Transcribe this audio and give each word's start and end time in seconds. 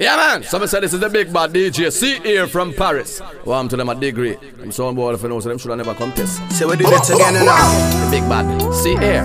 Yeah, 0.00 0.14
man. 0.14 0.44
Somebody 0.44 0.70
said 0.70 0.84
this 0.84 0.94
is 0.94 1.00
the 1.00 1.08
big 1.08 1.32
bad 1.32 1.52
DJ. 1.52 1.90
See 1.92 2.20
here 2.20 2.46
from 2.46 2.72
Paris. 2.72 3.20
Well, 3.44 3.58
I'm 3.58 3.66
to 3.68 3.76
them 3.76 3.88
a 3.88 3.96
degree. 3.96 4.36
I'm 4.62 4.70
so 4.70 4.94
bored 4.94 5.16
if 5.16 5.22
you 5.22 5.28
know, 5.28 5.40
so 5.40 5.48
them 5.48 5.58
should 5.58 5.70
have 5.70 5.78
never 5.78 5.92
come 5.92 6.12
test. 6.12 6.40
So 6.52 6.68
we 6.68 6.76
do 6.76 6.84
it 6.86 7.10
again 7.10 7.34
and 7.34 7.44
now. 7.44 8.04
The 8.04 8.10
big 8.12 8.22
bad. 8.28 8.46
See 8.74 8.94
here. 8.94 9.24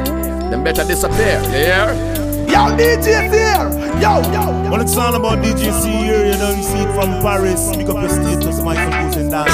Them 0.49 0.63
better 0.63 0.83
disappear. 0.83 1.39
You 1.43 1.49
hear? 1.49 1.93
Yo, 2.49 2.73
DJ 2.75 3.29
here. 3.29 3.69
Yo, 4.01 4.21
yo. 4.33 4.71
Well, 4.71 4.81
it's 4.81 4.97
all 4.97 5.13
about 5.13 5.43
DJ 5.45 5.71
C-AIR, 5.79 6.25
you 6.31 6.37
know, 6.39 6.49
you 6.55 6.63
see 6.63 6.79
it 6.79 6.91
from 6.95 7.21
Paris. 7.21 7.69
Pick 7.75 7.89
up 7.89 7.97
your 8.01 8.09
status, 8.09 8.59
Michael 8.63 8.91
Putin 8.93 9.29
down. 9.29 9.45
Oh, 9.49 9.53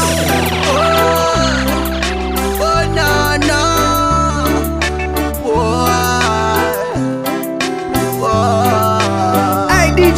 oh, 2.62 2.84
no, 2.96 3.46
no. 3.46 3.69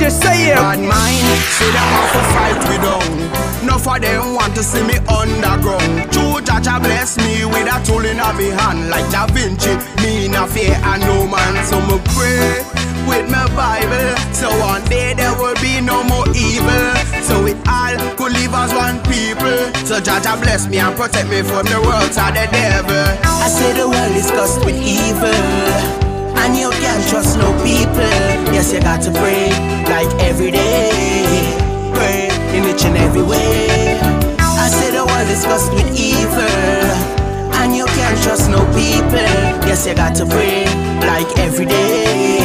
DJ, 0.01 0.09
say 0.09 0.49
it. 0.49 0.55
Bad 0.55 0.79
mind, 0.79 1.25
say 1.53 1.69
them 1.69 1.93
off 1.93 2.15
a 2.17 2.21
fight 2.33 2.61
me 2.69 2.77
down. 2.81 3.65
No 3.65 3.77
for 3.77 3.99
them 3.99 4.33
want 4.33 4.55
to 4.55 4.63
see 4.63 4.81
me 4.83 4.97
underground. 5.05 6.11
True 6.11 6.41
Jah 6.41 6.59
Jah 6.59 6.79
bless 6.79 7.17
me 7.17 7.45
with 7.45 7.69
a 7.69 7.77
tool 7.85 8.05
in 8.05 8.17
me 8.37 8.49
hand 8.49 8.89
like 8.89 9.05
Da 9.11 9.27
Vinci. 9.27 9.77
Me 10.01 10.27
no 10.27 10.47
fear 10.47 10.73
and 10.73 11.01
no 11.03 11.27
man, 11.27 11.53
so 11.65 11.77
me 11.85 12.01
pray 12.17 12.65
with 13.05 13.29
my 13.29 13.45
Bible. 13.53 14.17
So 14.33 14.49
one 14.59 14.83
day 14.89 15.13
there 15.13 15.35
will 15.37 15.55
be 15.61 15.81
no 15.81 16.03
more 16.03 16.25
evil. 16.33 16.97
So 17.21 17.43
we 17.43 17.53
all 17.69 17.97
could 18.17 18.33
live 18.33 18.53
as 18.57 18.73
one 18.73 18.97
people. 19.05 19.69
So 19.85 20.01
Jah 20.01 20.19
Jah 20.19 20.37
bless 20.41 20.67
me 20.67 20.79
and 20.79 20.95
protect 20.95 21.29
me 21.29 21.43
from 21.43 21.65
the 21.69 21.77
world 21.77 22.09
of 22.09 22.33
the 22.33 22.47
devil. 22.49 23.05
I 23.21 23.47
say 23.47 23.73
the 23.77 23.87
world 23.87 24.15
is 24.17 24.31
cursed 24.31 24.65
with 24.65 24.81
evil. 24.81 26.00
And 26.43 26.57
you 26.57 26.69
can't 26.71 27.07
trust 27.09 27.37
no 27.37 27.51
people. 27.63 28.15
Yes, 28.53 28.73
you 28.73 28.81
got 28.81 29.01
to 29.03 29.11
pray 29.11 29.49
like 29.85 30.11
every 30.21 30.51
day. 30.51 30.89
Pray 31.93 32.29
in 32.57 32.65
each 32.65 32.83
and 32.85 32.97
every 32.97 33.23
way. 33.23 33.99
I 34.39 34.67
say 34.69 34.91
the 34.91 35.05
world 35.05 35.29
is 35.29 35.43
cursed 35.45 35.71
with 35.73 35.89
evil. 35.97 36.81
And 37.61 37.75
you 37.75 37.85
can't 37.85 38.17
trust 38.23 38.49
no 38.49 38.59
people. 38.73 39.29
Yes, 39.67 39.85
you 39.85 39.93
got 39.95 40.15
to 40.15 40.25
pray 40.25 40.65
like 41.05 41.29
every 41.37 41.65
day. 41.65 42.39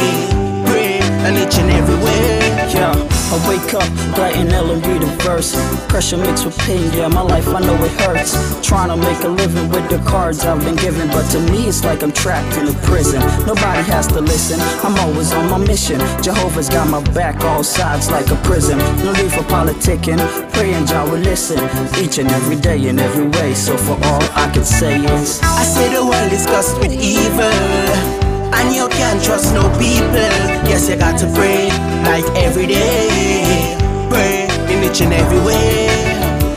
Pray 0.65 0.99
in 1.27 1.33
each 1.43 1.57
and 1.57 1.71
every 1.71 1.97
way. 2.05 2.37
Yeah, 2.73 2.93
I 3.29 3.49
wake 3.49 3.73
up, 3.73 3.87
brighten 4.15 4.47
and 4.47 4.87
read 4.87 5.03
a 5.03 5.05
verse. 5.23 5.51
Pressure 5.87 6.15
mixed 6.15 6.45
with 6.45 6.57
pain, 6.59 6.91
yeah, 6.93 7.09
my 7.09 7.21
life 7.21 7.47
I 7.49 7.59
know 7.59 7.75
it 7.83 7.91
hurts. 7.99 8.31
Trying 8.65 8.89
to 8.89 8.95
make 8.95 9.21
a 9.23 9.27
living 9.27 9.69
with 9.69 9.89
the 9.89 9.99
cards 10.09 10.45
I've 10.45 10.63
been 10.63 10.77
given, 10.77 11.09
but 11.09 11.29
to 11.31 11.39
me 11.51 11.67
it's 11.67 11.83
like 11.83 12.03
I'm 12.03 12.13
trapped 12.13 12.57
in 12.57 12.67
a 12.67 12.73
prison. 12.87 13.19
Nobody 13.45 13.83
has 13.91 14.07
to 14.07 14.21
listen, 14.21 14.59
I'm 14.81 14.97
always 14.99 15.33
on 15.33 15.49
my 15.49 15.57
mission. 15.57 15.99
Jehovah's 16.23 16.69
got 16.69 16.87
my 16.87 17.01
back, 17.11 17.43
all 17.43 17.63
sides 17.63 18.09
like 18.09 18.29
a 18.31 18.35
prison. 18.47 18.77
No 19.03 19.11
need 19.11 19.31
for 19.31 19.43
politicking, 19.43 20.19
praying 20.53 20.85
Jah 20.85 21.03
will 21.03 21.19
listen. 21.19 21.59
Each 22.01 22.19
and 22.19 22.29
every 22.31 22.55
day 22.55 22.87
in 22.87 22.97
every 22.97 23.27
way, 23.27 23.53
so 23.53 23.75
for 23.75 23.97
all 24.05 24.23
I 24.35 24.49
can 24.53 24.63
say 24.63 25.03
is 25.03 25.41
I 25.43 25.63
say 25.63 25.93
the 25.93 26.05
world 26.05 26.31
is 26.31 26.45
cursed 26.45 26.79
with 26.79 26.93
evil. 26.93 28.26
And 28.53 28.75
you 28.75 28.87
can't 28.89 29.23
trust 29.23 29.53
no 29.53 29.63
people. 29.77 30.31
Yes, 30.67 30.89
you 30.89 30.95
got 30.95 31.17
to 31.19 31.27
pray 31.33 31.69
like 32.03 32.25
every 32.35 32.67
day. 32.67 33.75
Pray 34.09 34.47
in 34.71 34.83
each 34.83 35.01
and 35.01 35.13
every 35.13 35.39
way. 35.39 35.87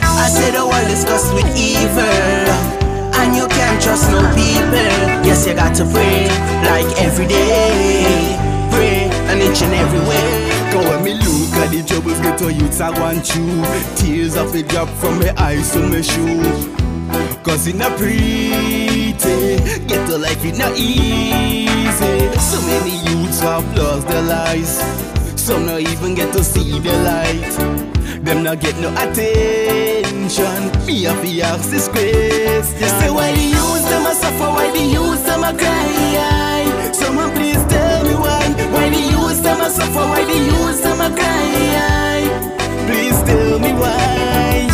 I 0.01 0.27
say 0.29 0.51
the 0.51 0.65
world 0.65 0.89
is 0.89 1.03
cursed 1.05 1.33
with 1.33 1.49
evil. 1.57 2.47
And 3.19 3.35
you 3.35 3.47
can't 3.47 3.81
trust 3.81 4.09
no 4.11 4.21
people. 4.33 4.91
Yes, 5.27 5.45
you 5.47 5.53
got 5.53 5.75
to 5.75 5.85
pray 5.85 6.27
like 6.69 6.89
every 7.01 7.27
day. 7.27 8.37
Pray 8.71 9.05
in 9.31 9.41
each 9.41 9.61
and 9.61 9.73
every 9.73 9.99
way. 10.07 10.51
Cause 10.71 10.87
when 10.87 11.03
me 11.03 11.13
look 11.15 11.53
at 11.55 11.69
the 11.71 11.83
troubles 11.83 12.19
get 12.19 12.37
to 12.39 12.51
youths 12.53 12.79
I 12.79 12.91
want 12.97 13.35
you 13.35 13.61
Tears 13.97 14.37
of 14.37 14.55
it 14.55 14.69
drop 14.69 14.87
from 14.87 15.19
my 15.19 15.33
eyes 15.37 15.73
to 15.73 15.79
my 15.79 15.99
shoe 15.99 16.80
Cause 17.43 17.65
it 17.65 17.75
not 17.75 17.97
pretty 17.97 19.13
Get 19.87 20.07
to 20.07 20.17
life 20.17 20.45
it 20.45 20.57
not 20.57 20.77
easy. 20.77 22.31
So 22.39 22.61
many 22.67 22.97
youths 23.09 23.39
have 23.41 23.65
lost 23.75 24.07
their 24.07 24.21
lives. 24.21 24.81
Some 25.41 25.65
not 25.65 25.81
even 25.81 26.13
get 26.15 26.31
to 26.33 26.43
see 26.43 26.79
the 26.79 26.93
light. 27.03 28.23
Them 28.23 28.43
not 28.43 28.59
get 28.59 28.77
no 28.79 28.89
attention. 28.93 30.61
Me 30.85 31.03
have 31.03 31.21
to 31.21 31.41
ask 31.41 31.69
this 31.69 31.87
question. 31.87 32.63
Say 32.99 33.09
why 33.09 33.33
the 33.33 33.41
youths 33.41 33.89
them 33.89 34.05
a 34.05 34.13
suffer? 34.13 34.49
Why 34.55 34.71
the 34.71 34.83
youths 34.95 35.23
them 35.23 35.43
a 35.43 35.53
cry? 35.57 36.91
Someone 36.93 37.31
please 37.31 37.63
tell 37.65 38.03
me 38.03 38.15
why. 38.15 38.47
Why 38.71 38.89
the 38.89 39.01
youths 39.01 39.41
them 39.41 39.61
a 39.61 39.69
suffer? 39.69 40.05
Why 40.11 40.23
the 40.25 40.37
youths 40.37 40.81
them 40.81 41.01
a 41.01 41.09
cry? 41.09 42.21
Please 42.87 43.21
tell 43.23 43.59
me 43.59 43.73
why 43.73 44.70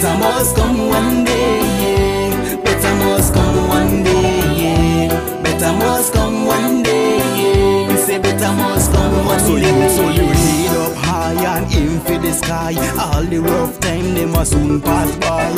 Better 0.00 0.18
must 0.18 0.56
come 0.56 0.88
one 0.88 1.24
day, 1.24 1.60
yeah. 1.82 2.56
Better 2.64 2.94
must 3.04 3.34
come 3.34 3.68
one 3.68 4.02
day, 4.02 4.40
yeah. 4.56 5.42
Better 5.42 5.72
must 5.74 6.14
come 6.14 6.46
one 6.46 6.82
day, 6.82 7.18
yeah. 7.18 7.86
We 7.86 7.96
say 7.98 8.18
better 8.18 8.50
must 8.54 8.90
come 8.94 9.26
one 9.26 9.38
so 9.40 9.58
day. 9.58 9.66
You, 9.66 9.90
so 9.90 10.08
you 10.08 10.24
head 10.24 10.76
up 10.78 10.96
high 10.96 11.58
and 11.58 11.74
aim 11.74 12.00
for 12.00 12.16
the 12.16 12.32
sky. 12.32 12.72
All 12.98 13.24
the 13.24 13.40
rough 13.40 13.78
time 13.80 14.14
they 14.14 14.24
must 14.24 14.52
soon 14.52 14.80
pass 14.80 15.14
by. 15.18 15.52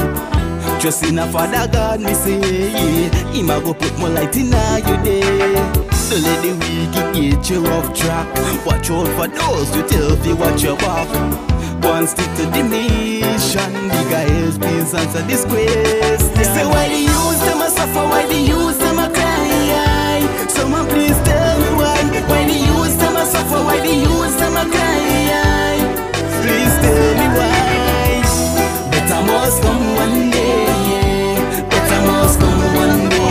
Just 0.80 1.04
in 1.04 1.20
a 1.20 1.26
Father 1.28 1.70
God, 1.72 2.00
me 2.00 2.12
say, 2.12 2.40
yeah. 2.40 3.32
Him 3.32 3.48
a 3.48 3.60
go 3.60 3.72
put 3.72 3.96
more 4.00 4.08
light 4.08 4.34
in 4.36 4.46
your 4.46 5.04
day. 5.04 5.20
Don't 6.10 6.22
let 6.24 6.42
the 6.42 6.50
wicked 6.58 7.14
get 7.14 7.48
you 7.48 7.64
off 7.68 7.94
track. 7.94 8.26
Watch 8.66 8.90
out 8.90 9.06
for 9.16 9.28
those 9.28 9.72
who 9.72 9.86
tell 9.86 10.18
you 10.26 10.34
watch 10.34 10.64
your 10.64 10.76
back. 10.78 11.51
One 11.82 12.06
stick 12.06 12.30
to 12.36 12.46
the 12.46 12.62
mission. 12.64 13.72
Bigger 13.90 14.24
else 14.36 14.58
please 14.58 14.94
answer 14.94 15.22
this 15.22 15.44
question 15.44 16.18
Say 16.54 16.66
why 16.66 16.88
the 16.88 17.00
youths 17.10 17.40
them 17.44 17.60
a 17.60 17.68
suffer 17.70 18.04
Why 18.08 18.26
the 18.26 18.36
youths 18.40 18.78
them 18.78 18.98
a 18.98 19.08
cry? 19.08 20.46
Someone 20.48 20.86
please 20.88 21.16
tell 21.28 21.58
me 21.60 21.70
why. 21.78 22.02
Why 22.28 22.44
the 22.46 22.54
youths 22.66 22.96
them 22.96 23.16
a 23.16 23.24
suffer 23.26 23.62
Why 23.64 23.80
the 23.80 23.94
youths 23.94 24.36
them 24.36 24.56
a 24.56 24.64
cry? 24.70 25.78
Please 26.42 26.74
tell 26.84 27.14
me 27.20 27.26
why. 27.36 28.22
Better 28.90 29.20
must 29.26 29.62
come 29.62 29.84
one 29.96 30.30
day. 30.30 31.36
Better 31.70 32.00
must 32.06 32.40
come 32.40 32.74
one 32.74 33.08
day 33.10 33.21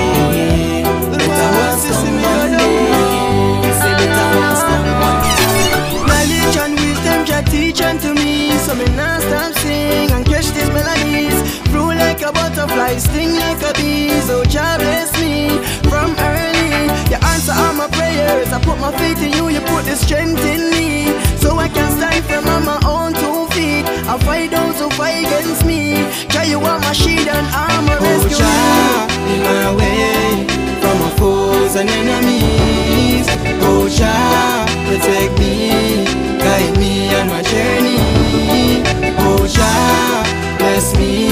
Unto 7.84 8.14
me. 8.14 8.52
So 8.60 8.76
me 8.76 8.86
not 8.96 9.22
stop 9.22 9.54
sing 9.60 10.12
and 10.12 10.26
catch 10.26 10.48
these 10.52 10.70
melodies. 10.70 11.36
Flow 11.70 11.88
like 11.88 12.22
a 12.22 12.32
butterfly, 12.32 12.98
sting 12.98 13.36
like 13.36 13.62
a 13.64 13.74
bee 13.74 14.20
So 14.22 14.44
Jah 14.46 14.78
bless 14.78 15.12
me 15.20 15.50
from 15.90 16.16
early. 16.20 16.88
You 17.12 17.18
answer 17.34 17.54
all 17.54 17.74
my 17.74 17.88
prayers. 17.88 18.54
I 18.54 18.60
put 18.64 18.80
my 18.80 18.92
faith 18.98 19.22
in 19.22 19.34
you, 19.34 19.50
you 19.50 19.62
put 19.62 19.86
the 19.86 19.96
strength 19.96 20.44
in 20.46 20.72
me. 20.72 21.12
So 21.38 21.58
I 21.58 21.68
can 21.68 21.92
stand 21.98 22.24
firm 22.26 22.48
on 22.48 22.64
my 22.66 22.80
own 22.86 23.14
two 23.14 23.48
feet. 23.56 23.86
I 24.08 24.18
fight 24.20 24.52
those 24.52 24.80
who 24.80 24.90
fight 24.92 25.26
against 25.26 25.66
me. 25.66 26.06
Jah 26.30 26.46
you 26.46 26.60
are 26.60 26.80
my 26.80 26.94
shield 26.94 27.28
and 27.28 27.48
armor 27.54 27.98
Oh 28.00 28.06
rescue. 28.06 28.38
Jah, 28.38 29.08
in 29.34 29.42
my 29.44 29.68
way 29.76 30.48
From 30.82 31.00
my 31.00 31.12
foes 31.18 31.76
and 31.76 31.90
enemies. 31.90 33.28
Oh 33.64 33.90
Jah, 33.90 34.66
protect 34.88 35.40
me 35.40 36.11
Jah, 39.54 40.24
bless 40.58 40.96
me. 40.98 41.30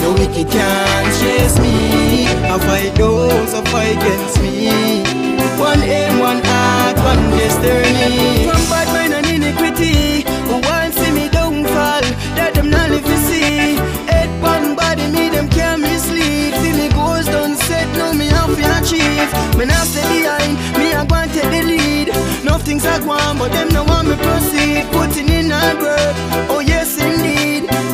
The 0.00 0.12
wicked 0.12 0.50
can't 0.50 1.08
chase 1.20 1.58
me. 1.58 2.26
I 2.52 2.58
fight 2.58 2.94
those 2.94 3.52
who 3.52 3.62
fight 3.72 3.96
against 3.96 4.40
me. 4.40 5.24
One 5.58 5.82
aim, 5.82 6.18
one 6.18 6.40
heart, 6.44 6.96
one 6.98 7.30
destiny. 7.38 8.44
From 8.46 8.62
bad 8.70 8.88
mind 8.92 9.14
and 9.14 9.26
iniquity 9.26 10.22
Who 10.46 10.60
want 10.66 10.94
see 10.94 11.10
me 11.12 11.28
downfall 11.28 12.02
That 12.36 12.52
them 12.54 12.70
not 12.70 12.90
live 12.90 13.04
to 13.04 13.16
see. 13.28 13.76
Head 14.10 14.28
one 14.42 14.74
body 14.74 15.06
me 15.08 15.30
them 15.30 15.48
can't 15.48 15.80
mislead. 15.80 16.54
See 16.60 16.72
me 16.72 16.88
goals 16.92 17.26
done 17.26 17.56
set 17.56 17.88
now 17.96 18.12
me 18.12 18.26
have 18.26 18.54
to 18.54 18.64
achieve. 18.78 19.30
Me 19.56 19.64
not 19.64 19.86
stay 19.86 20.04
behind 20.10 20.58
Me 20.76 20.92
I 20.92 21.02
want 21.08 21.32
take 21.32 21.50
the 21.54 21.62
lead. 21.62 22.08
Nothing's 22.44 22.84
I 22.84 22.98
want 23.06 23.38
but 23.38 23.52
them 23.52 23.68
no 23.68 23.84
want 23.84 24.08
me 24.08 24.16
proceed. 24.16 24.84
Putting 24.92 25.28
in 25.28 25.50
hard 25.50 25.78
work 25.78 26.14
Oh 26.50 26.60
indeed 26.60 26.73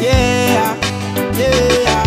Yeah 0.00 0.76
Yeah. 1.37 2.05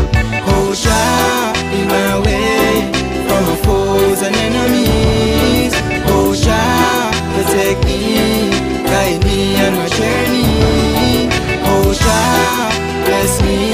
Oh 0.48 0.74
Jah, 0.74 1.54
in 1.78 1.88
my 1.88 2.20
way 2.26 2.92
From 3.28 3.44
my 3.46 3.56
foes 3.66 4.22
and 4.22 4.36
enemies. 4.36 5.74
Oh 6.08 6.34
Jah, 6.34 7.12
protect 7.36 7.86
me 7.86 8.50
Guide 8.84 9.24
me 9.24 9.60
on 9.62 9.74
my 9.76 9.88
journey 9.90 11.30
Oh 11.66 11.94
Jah, 11.94 12.70
bless 13.06 13.42
me. 13.42 13.72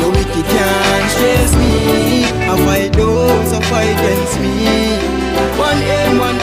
The 0.00 0.08
wicked 0.10 0.44
can't 0.46 1.08
chase 1.18 1.54
me. 1.56 2.24
I 2.48 2.54
fight 2.64 2.92
those 2.92 3.50
who 3.52 3.60
fight 3.70 3.92
against 3.98 4.38
me. 4.40 4.96
One 5.58 5.78
aim, 5.82 6.18
one 6.18 6.37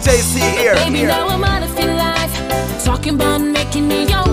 JC 0.00 0.40
here. 0.56 0.74
Baby, 0.76 0.98
here. 0.98 1.08
now 1.08 1.28
I'm 1.28 1.44
out 1.44 1.62
of 1.62 1.78
your 1.78 1.92
life. 1.94 2.84
Talking 2.84 3.16
about 3.16 3.42
making 3.42 3.86
me 3.86 4.06
your 4.08 4.29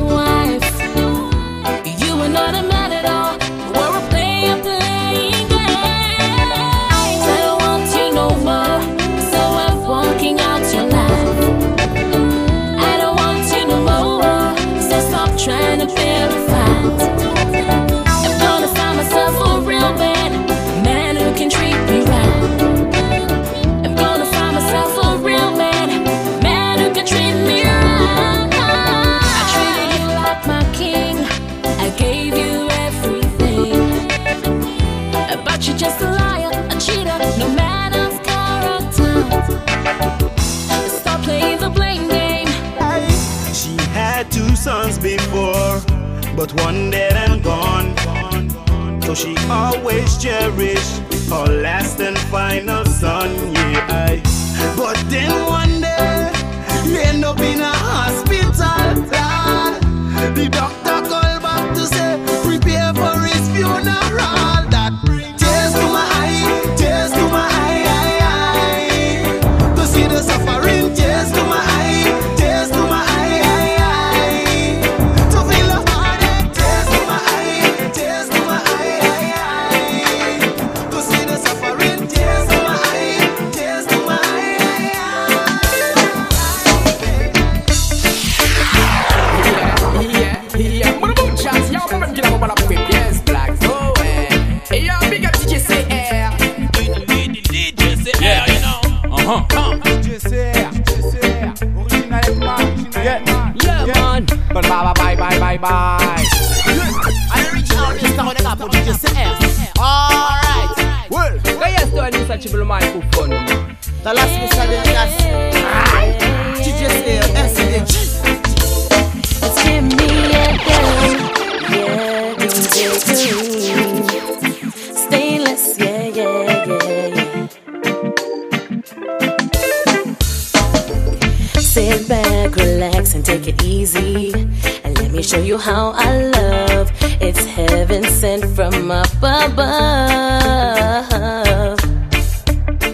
show 135.37 135.43
you 135.43 135.57
how 135.57 135.91
I 135.95 136.23
love. 136.23 136.91
It's 137.21 137.45
heaven 137.45 138.03
sent 138.03 138.43
from 138.55 138.89
up 138.89 139.07
above. 139.17 139.47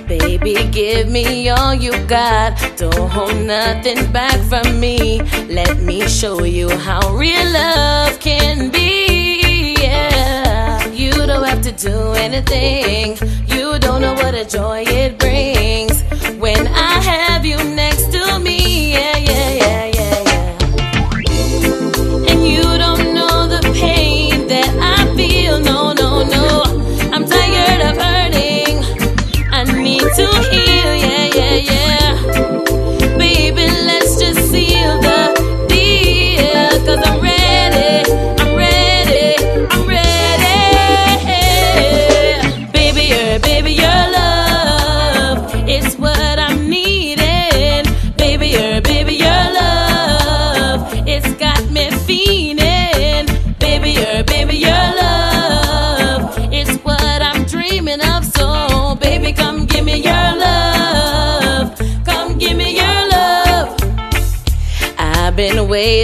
Baby, 0.07 0.55
give 0.71 1.07
me 1.09 1.49
all 1.49 1.73
you 1.73 1.91
got. 2.05 2.59
Don't 2.75 3.09
hold 3.09 3.37
nothing 3.45 4.11
back 4.11 4.37
from 4.49 4.79
me. 4.79 5.21
Let 5.47 5.79
me 5.79 6.07
show 6.07 6.43
you 6.43 6.69
how 6.69 7.15
real 7.15 7.45
love 7.51 8.19
can 8.19 8.69
be. 8.69 9.75
Yeah. 9.79 10.85
You 10.87 11.11
don't 11.11 11.45
have 11.45 11.61
to 11.61 11.71
do 11.71 12.13
anything. 12.13 13.17
You 13.47 13.79
don't 13.79 14.01
know 14.01 14.15
what 14.15 14.33
a 14.35 14.43
joy 14.43 14.83
it 14.85 15.22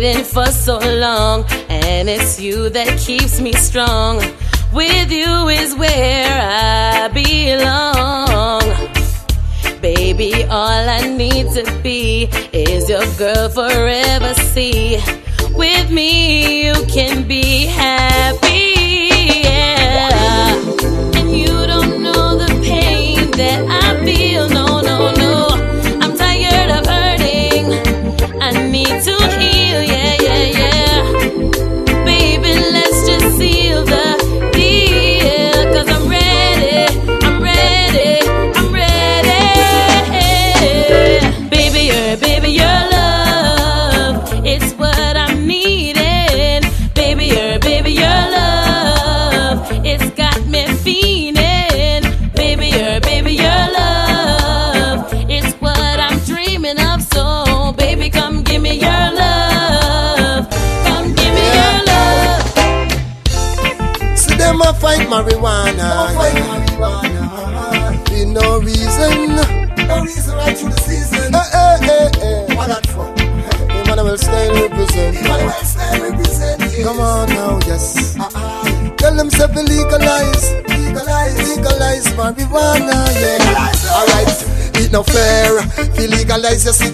waiting 0.02 0.24
for 0.24 0.46
so 0.46 0.80
long, 0.80 1.44
and 1.68 2.08
it's 2.08 2.40
you 2.40 2.70
that 2.70 2.98
keeps 2.98 3.42
me 3.42 3.52
strong. 3.52 4.18
With 4.72 5.12
you 5.12 5.50
is 5.50 5.76
where 5.76 6.40
I 6.42 7.10
belong. 7.10 8.62
Baby, 9.82 10.46
all 10.46 10.90
I 10.90 11.02
need 11.02 11.48
to 11.52 11.66
be 11.82 12.30
is 12.54 12.88
your 12.88 13.06
girl 13.18 13.50
forever. 13.50 14.34
See, 14.36 15.02
with 15.54 15.92
me, 15.92 16.68
you 16.68 16.76
can 16.88 17.28
be 17.28 17.66
happy. 17.66 18.69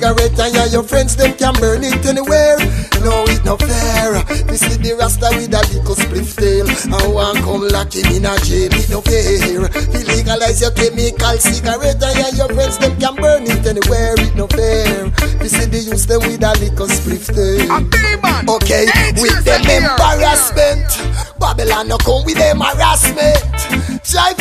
Cigarette 0.05 0.39
and 0.39 0.55
yeah, 0.55 0.65
your 0.65 0.83
friends 0.83 1.15
them 1.15 1.33
can 1.37 1.53
burn 1.55 1.83
it 1.83 2.05
anywhere. 2.05 2.57
No, 3.01 3.25
it 3.25 3.43
no 3.45 3.57
fair. 3.57 4.21
We 4.49 4.57
see 4.57 4.77
the 4.77 4.93
rasta 4.97 5.29
with 5.33 5.53
a 5.53 5.61
little 5.73 5.95
spliff 5.95 6.35
tail 6.37 6.67
and 6.69 7.13
one 7.13 7.37
come 7.41 7.67
lock 7.69 7.93
him 7.93 8.05
in 8.13 8.25
a 8.25 8.37
jail. 8.45 8.69
It 8.73 8.89
no 8.89 9.01
fair. 9.01 9.65
Fi 9.69 10.01
legalize 10.05 10.61
your 10.61 10.71
chemical 10.71 11.37
cigarette 11.37 12.01
and 12.01 12.17
yeah, 12.17 12.31
your 12.37 12.49
friends 12.53 12.77
them 12.77 12.97
can 12.99 13.15
burn 13.15 13.43
it 13.43 13.65
anywhere. 13.65 14.13
It 14.17 14.35
no 14.35 14.47
fair. 14.47 15.09
We 15.41 15.47
see 15.49 15.65
the 15.65 15.79
use 15.81 16.05
them 16.05 16.21
with 16.21 16.43
a 16.43 16.53
little 16.53 16.87
spliff 16.87 17.25
tail. 17.33 17.65
Okay, 18.57 18.85
with 19.21 19.41
them 19.45 19.65
embarrassment. 19.65 20.85
Babylon 21.39 21.87
no 21.87 21.97
come 21.97 22.25
with 22.25 22.37
them 22.37 22.61
harassment. 22.61 23.41
Drive 24.05 24.37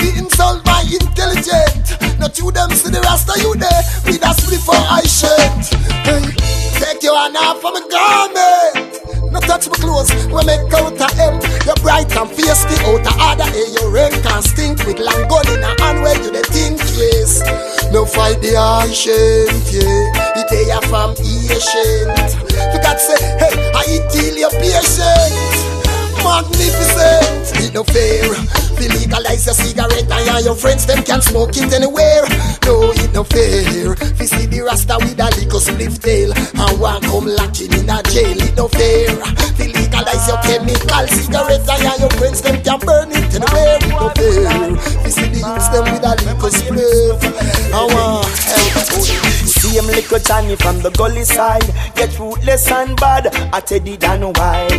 clothes, 9.94 10.26
we 10.26 10.42
make 10.44 10.72
out 10.74 10.98
a 10.98 11.08
M. 11.22 11.38
You're 11.66 11.78
bright 11.82 12.10
and 12.16 12.30
feisty, 12.30 12.76
out 12.82 13.06
of 13.06 13.20
order. 13.22 13.50
Hey, 13.54 13.70
your 13.78 13.90
rank 13.90 14.14
can 14.22 14.42
stink 14.42 14.84
with 14.86 14.98
long 14.98 15.28
gun 15.28 15.46
in 15.48 15.62
a 15.62 15.72
hand 15.80 16.02
where 16.02 16.18
you 16.18 16.30
the 16.32 16.42
think, 16.50 16.78
yes. 16.98 17.42
No 17.92 18.04
fight 18.04 18.40
the 18.42 18.58
ancient, 18.58 19.62
yeah. 19.70 20.40
It 20.40 20.46
they 20.50 20.70
are 20.70 20.82
from 20.90 21.10
ancient. 21.18 22.30
You 22.50 22.78
got 22.82 22.98
say, 22.98 23.20
hey, 23.38 23.54
I 23.74 23.82
eat 23.88 24.12
heal 24.12 24.36
your 24.36 24.50
patient 24.50 25.83
magnificent. 26.24 27.52
It 27.60 27.74
no 27.76 27.84
fair. 27.84 28.32
Fi 28.74 28.88
legalize 28.88 29.44
your 29.46 29.54
cigarette 29.54 30.10
and 30.10 30.44
your 30.44 30.56
friends 30.56 30.86
them 30.86 31.04
can 31.04 31.20
smoke 31.20 31.56
it 31.56 31.72
anywhere. 31.72 32.24
No, 32.64 32.90
it 32.96 33.12
no 33.12 33.22
fair. 33.22 33.94
Fi 34.16 34.24
see 34.24 34.46
the 34.46 34.64
rasta 34.64 34.96
with 34.98 35.20
a 35.20 35.28
little 35.36 35.60
spliff 35.60 36.00
tail 36.00 36.32
and 36.32 36.80
one 36.80 37.02
come 37.02 37.28
locking 37.28 37.72
in 37.76 37.92
a 37.92 38.02
jail. 38.08 38.40
It 38.40 38.56
no 38.56 38.66
fair. 38.68 39.12
Fi 39.54 39.68
legalize 39.68 40.26
your 40.26 40.40
chemical 40.42 41.06
cigarette 41.12 41.68
and 41.68 42.00
your 42.00 42.12
friends 42.16 42.40
them 42.40 42.56
can 42.64 42.80
burn 42.80 43.12
it 43.12 43.28
anywhere. 43.36 43.78
It 43.84 43.92
no 43.92 44.08
fair. 44.16 44.76
Fi 45.04 45.10
see 45.12 45.28
the 45.28 45.40
youths 45.44 45.68
them 45.68 45.84
with 45.92 46.08
a 46.08 46.12
little 46.24 46.50
spliff. 46.50 47.20
I 47.70 47.84
want 47.92 48.26
help. 48.48 49.33
See 49.74 49.80
him 49.80 49.86
little 49.86 50.20
Johnny 50.20 50.54
from 50.54 50.78
the 50.82 50.90
gully 50.90 51.24
side. 51.24 51.66
Get 51.96 52.16
rootless 52.20 52.70
and 52.70 52.96
bad. 52.96 53.26
I 53.52 53.58
down 53.96 54.22
a 54.22 54.30
while. 54.30 54.70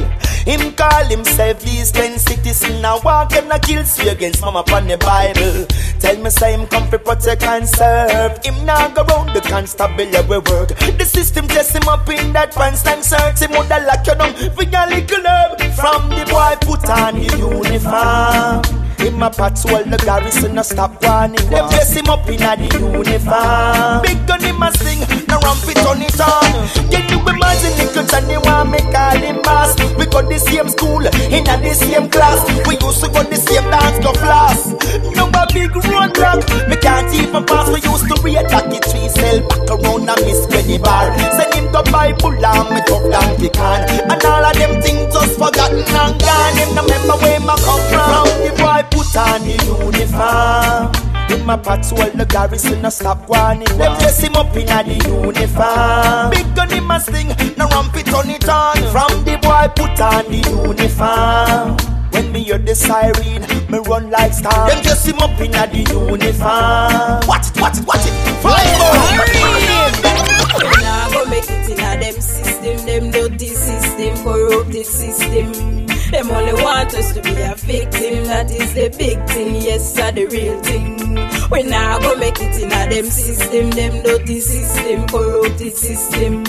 Him 0.48 0.72
call 0.72 1.04
himself 1.04 1.60
these 1.60 1.92
ten 1.92 2.18
citizen 2.18 2.82
Now 2.82 3.02
walk 3.02 3.34
and 3.34 3.52
a 3.52 3.60
kill 3.60 3.84
sway 3.84 4.10
against 4.10 4.42
mama 4.42 4.60
upon 4.60 4.88
the 4.88 4.96
Bible 5.00 5.66
Tell 6.00 6.16
me 6.22 6.30
say 6.30 6.54
him 6.54 6.68
come 6.68 6.88
for 6.88 7.00
protect 7.00 7.42
and 7.42 7.68
serve 7.68 8.46
Him 8.46 8.64
now 8.64 8.88
go 8.90 9.04
round 9.06 9.36
the 9.36 9.42
constabulary 9.42 10.38
work 10.38 10.70
The 11.00 11.04
system 11.04 11.48
test 11.48 11.76
him 11.76 11.88
up 11.88 12.08
in 12.08 12.32
that 12.34 12.54
pants 12.54 12.86
and 12.86 13.04
search 13.04 13.40
Him 13.42 13.54
woulda 13.54 13.84
lock 13.88 14.06
you 14.06 14.14
down 14.14 14.36
for 14.54 14.64
little 14.64 15.24
love 15.24 15.58
From 15.74 16.10
the 16.10 16.26
boy 16.30 16.56
put 16.62 16.88
on 16.92 17.16
the 17.16 17.38
uniform 17.40 18.85
him 19.06 19.22
a 19.22 19.30
patrol 19.30 19.86
the 19.86 19.98
garrison 20.04 20.58
a 20.58 20.64
stop 20.64 20.98
warning. 21.04 21.46
They 21.50 21.62
place 21.70 21.94
him 21.94 22.10
up 22.10 22.28
in 22.28 22.42
a 22.42 22.58
the 22.58 22.68
uniform. 22.74 24.02
Big 24.02 24.20
gun 24.26 24.42
him 24.42 24.62
a 24.62 24.70
sing, 24.82 25.02
now 25.30 25.40
ramp 25.46 25.62
it 25.70 25.86
on 25.86 26.02
it 26.02 26.18
on. 26.18 26.50
Can 26.90 27.06
you 27.14 27.22
imagine 27.22 27.74
little 27.78 28.06
Johnny 28.10 28.38
want 28.42 28.72
me 28.74 28.82
call 28.90 29.22
him 29.22 29.42
boss? 29.46 29.78
We 29.98 30.06
got 30.10 30.26
the 30.26 30.40
same 30.42 30.70
school, 30.70 31.06
in 31.06 31.46
a 31.46 31.56
the 31.62 31.74
same 31.78 32.10
class. 32.10 32.42
We 32.66 32.82
used 32.82 33.02
to 33.06 33.08
go 33.14 33.22
the 33.22 33.38
same 33.38 33.70
dance 33.70 34.02
go 34.02 34.12
floss. 34.18 34.74
No 35.14 35.30
a 35.30 35.44
big 35.54 35.70
roadblock, 35.70 36.42
me 36.70 36.76
can't 36.82 37.14
even 37.14 37.46
pass 37.46 37.70
We 37.70 37.86
used 37.86 38.10
to 38.10 38.16
read 38.26 38.42
Jackie 38.50 38.82
tree 38.90 39.10
sell 39.14 39.40
back 39.46 39.70
around 39.70 40.10
a 40.10 40.16
Miss 40.26 40.50
Penny 40.50 40.82
bar. 40.82 41.14
Send 41.38 41.54
him 41.54 41.70
to 41.72 41.82
Bible 41.94 42.34
and 42.34 42.70
me 42.74 42.82
tough 42.90 43.06
donkey 43.12 43.50
can. 43.54 43.86
And 44.10 44.24
all 44.26 44.46
of 44.46 44.54
them 44.58 44.82
things 44.82 45.14
just 45.14 45.38
forgotten 45.38 45.86
and 45.86 46.16
gone. 46.18 46.56
Him 46.58 46.74
no 46.74 46.82
remember 46.82 47.16
where 47.22 47.40
me 47.40 47.56
come 47.62 47.84
from. 47.94 48.26
The 48.42 48.52
boy 48.58 48.95
put 48.96 49.16
on 49.18 49.42
the 49.44 49.56
uniform. 49.68 50.92
In 51.30 51.46
my 51.46 51.58
patrol, 51.58 52.10
the 52.12 52.26
garrison 52.26 52.86
a 52.86 52.92
stop 52.92 53.28
warning. 53.28 53.68
Them 53.78 53.98
dress 54.00 54.22
him 54.22 54.36
up 54.36 54.56
in 54.56 54.68
the 54.68 54.96
uniform. 55.04 56.32
Big 56.32 56.48
gun 56.56 56.70
him 56.70 56.92
a 56.92 57.00
sting, 57.00 57.30
now 57.58 57.68
ramp 57.70 57.96
it 57.96 58.14
on 58.14 58.30
it 58.30 58.48
on. 58.48 58.78
From 58.94 59.12
the 59.26 59.36
boy 59.44 59.68
put 59.76 60.00
on 60.00 60.24
the 60.32 60.40
uniform. 60.48 61.76
When 62.12 62.32
me 62.32 62.44
hear 62.44 62.58
the 62.58 62.76
siren, 62.76 63.42
me 63.70 63.80
run 63.80 64.10
like 64.10 64.34
star. 64.34 64.70
Them 64.70 64.82
dress 64.84 65.06
him 65.06 65.20
up 65.20 65.40
in 65.42 65.52
the 65.52 65.84
uniform. 65.92 67.28
Watch 67.28 67.52
it, 67.52 67.60
watch 67.60 67.78
it, 67.78 67.86
watch 67.86 68.06
it. 68.06 68.16
Fly 68.42 69.45
yes, 79.86 79.96
sir, 79.96 80.12
the 80.12 80.26
real 80.28 80.60
thing. 80.62 80.96
We 81.52 81.64
now 81.64 82.00
go 82.00 82.16
make 82.18 82.40
it 82.40 82.62
in 82.62 82.72
a 82.72 82.90
them 82.90 83.06
system, 83.06 83.70
them 83.72 84.04
dirty 84.04 84.40
system, 84.40 85.08
corrupted 85.08 85.74
system. 85.74 86.44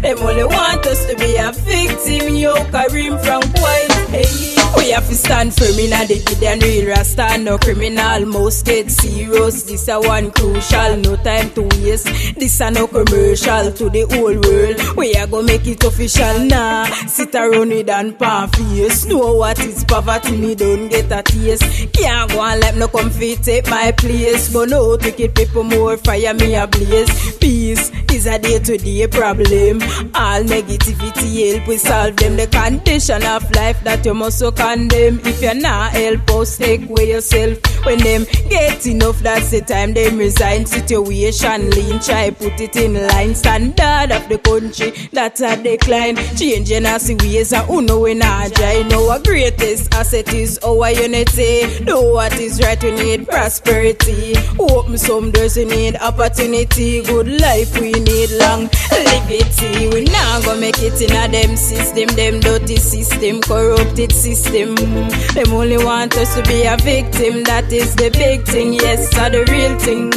Them 0.00 0.18
only 0.18 0.44
want 0.44 0.86
us 0.86 1.04
to 1.06 1.16
be 1.16 1.36
a 1.36 1.52
victim, 1.52 2.34
yo, 2.34 2.54
Kareem 2.72 3.22
from 3.24 3.42
White, 3.60 4.08
hey. 4.10 4.57
We 4.76 4.90
have 4.90 5.08
to 5.08 5.14
stand 5.14 5.54
firm 5.54 5.78
in 5.78 5.90
the 5.90 6.46
and 6.46 6.62
real 6.62 6.88
rasta, 6.88 7.38
no 7.38 7.58
criminal, 7.58 8.26
most 8.26 8.64
get 8.64 8.90
serious. 8.90 9.62
This 9.64 9.88
a 9.88 10.00
one 10.00 10.30
crucial, 10.30 10.96
no 10.96 11.16
time 11.16 11.50
to 11.54 11.62
waste. 11.62 12.06
This 12.36 12.60
a 12.60 12.70
no 12.70 12.86
commercial 12.86 13.72
to 13.72 13.90
the 13.90 14.06
whole 14.10 14.38
world. 14.40 14.96
We 14.96 15.14
are 15.14 15.26
gonna 15.26 15.46
make 15.46 15.66
it 15.66 15.82
official 15.84 16.38
now. 16.40 16.84
Nah. 16.84 17.06
Sit 17.06 17.34
around 17.34 17.70
with 17.70 17.88
and 17.88 18.18
pan 18.18 18.48
face. 18.48 19.04
Know 19.06 19.34
what 19.34 19.58
is 19.60 19.84
poverty, 19.84 20.36
me 20.36 20.54
don't 20.54 20.88
get 20.88 21.10
a 21.12 21.22
taste. 21.22 21.92
Can't 21.92 22.30
go 22.30 22.42
and 22.42 22.60
let 22.60 22.76
no 22.76 22.88
come 22.88 23.10
fit 23.10 23.42
take 23.42 23.68
my 23.68 23.92
place. 23.92 24.52
But 24.52 24.68
no, 24.70 24.96
keep 24.96 25.34
people 25.34 25.64
more 25.64 25.96
fire 25.96 26.34
me 26.34 26.54
a 26.54 26.66
blaze. 26.66 27.36
Peace 27.38 27.90
is 28.12 28.26
a 28.26 28.38
day 28.38 28.58
to 28.58 28.76
day 28.78 29.06
problem. 29.06 29.82
All 30.14 30.42
negativity 30.42 31.52
help 31.52 31.68
we 31.68 31.76
solve 31.76 32.16
them. 32.16 32.36
The 32.36 32.46
condition 32.46 33.24
of 33.24 33.50
life 33.54 33.82
that 33.84 34.04
you 34.04 34.14
must 34.14 34.38
so 34.38 34.50
If 34.60 35.40
you're 35.40 35.54
not 35.54 35.92
help 35.92 36.20
oh, 36.30 36.42
us, 36.42 36.58
take 36.58 36.88
away 36.90 37.12
yourself. 37.12 37.58
When 37.86 37.98
them 38.00 38.24
get 38.50 38.84
enough, 38.86 39.20
that's 39.20 39.52
the 39.52 39.60
time 39.60 39.94
them 39.94 40.18
resign. 40.18 40.66
Situation 40.66 41.70
lean, 41.70 42.00
try 42.00 42.30
put 42.30 42.60
it 42.60 42.74
in 42.74 42.94
line. 42.94 43.36
Standard 43.36 44.10
of 44.10 44.28
the 44.28 44.38
country, 44.38 44.90
that's 45.12 45.40
a 45.42 45.62
decline. 45.62 46.16
Changing 46.36 46.86
us 46.86 47.08
ways, 47.08 47.52
and 47.52 47.66
who 47.68 47.82
know 47.82 48.00
we 48.00 48.14
not 48.14 48.52
join. 48.54 48.92
Our 48.92 49.20
greatest 49.20 49.94
asset 49.94 50.34
is 50.34 50.58
our 50.58 50.90
unity. 50.90 51.84
Do 51.84 52.14
what 52.14 52.32
is 52.40 52.60
right, 52.60 52.82
we 52.82 52.90
need 52.90 53.28
prosperity. 53.28 54.34
Open 54.58 54.98
some 54.98 55.30
doors, 55.30 55.56
we 55.56 55.66
need 55.66 55.96
opportunity. 55.96 57.02
Good 57.04 57.40
life, 57.40 57.78
we 57.78 57.92
need 57.92 58.30
long 58.32 58.68
liberty. 58.90 59.88
We 59.88 60.04
not 60.06 60.44
gonna 60.44 60.60
make 60.60 60.82
it 60.82 61.00
in 61.00 61.14
a 61.14 61.28
them 61.28 61.56
system, 61.56 62.08
them 62.16 62.40
dirty 62.40 62.76
system, 62.76 63.40
corrupted 63.40 64.10
system. 64.12 64.47
Them 64.48 65.52
only 65.52 65.76
want 65.76 66.16
us 66.16 66.34
to 66.34 66.42
be 66.44 66.64
a 66.64 66.76
victim, 66.78 67.44
that 67.44 67.70
is 67.70 67.94
the 67.94 68.10
big 68.10 68.44
thing, 68.44 68.72
yes, 68.72 69.16
are 69.18 69.28
the 69.28 69.44
real 69.44 69.78
thing. 69.78 70.10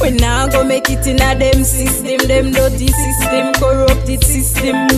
We 0.00 0.10
not 0.18 0.52
gonna 0.52 0.68
make 0.68 0.90
it 0.90 1.06
in 1.06 1.22
a 1.22 1.38
them 1.38 1.62
system, 1.62 2.18
them 2.26 2.50
dirty 2.50 2.88
system, 2.88 3.54
corrupted 3.54 4.24
system. 4.24 4.88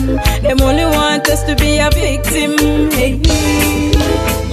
Them 0.42 0.61
only 0.62 0.85
want 0.85 1.28
us 1.28 1.42
to 1.45 1.54
be 1.57 1.78
a 1.78 1.90
victim. 1.90 2.90
Hey. 2.90 4.48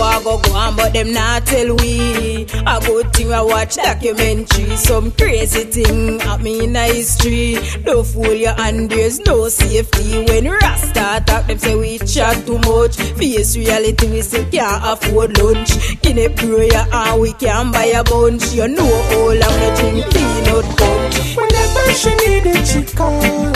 I 0.00 0.22
go 0.22 0.38
go 0.40 0.52
on, 0.54 0.76
but 0.76 0.92
them 0.92 1.12
not 1.12 1.46
tell 1.46 1.74
we. 1.76 2.46
A 2.66 2.80
good 2.80 3.12
thing 3.12 3.32
I 3.32 3.42
watch 3.42 3.76
documentary, 3.76 4.76
some 4.76 5.10
crazy 5.12 5.64
thing 5.64 6.20
happen 6.20 6.46
in 6.46 6.76
a 6.76 6.84
history. 6.92 7.56
Don't 7.84 8.06
fool 8.06 8.32
you, 8.32 8.48
and 8.48 8.90
there's 8.90 9.20
no 9.20 9.48
safety. 9.48 10.24
When 10.24 10.48
Rasta 10.50 11.16
attack 11.16 11.46
them, 11.46 11.58
say 11.58 11.74
we 11.76 11.98
chat 11.98 12.46
too 12.46 12.58
much. 12.58 12.96
Face 12.96 13.56
reality, 13.56 14.10
we 14.10 14.22
still 14.22 14.48
can't 14.50 14.82
afford 14.84 15.38
lunch. 15.38 16.00
Guinea 16.02 16.28
prayer 16.28 16.86
and 16.92 17.20
we 17.20 17.32
can 17.34 17.72
buy 17.72 17.86
a 17.86 18.04
bunch. 18.04 18.52
You 18.52 18.68
know 18.68 18.84
all 18.84 19.30
I'm 19.30 19.38
not 19.38 19.78
drink 19.78 20.04
peanut 20.12 20.64
punch. 20.76 21.36
Whenever 21.36 21.92
she 21.92 22.14
needed, 22.26 22.66
she 22.66 22.82
called. 22.96 23.54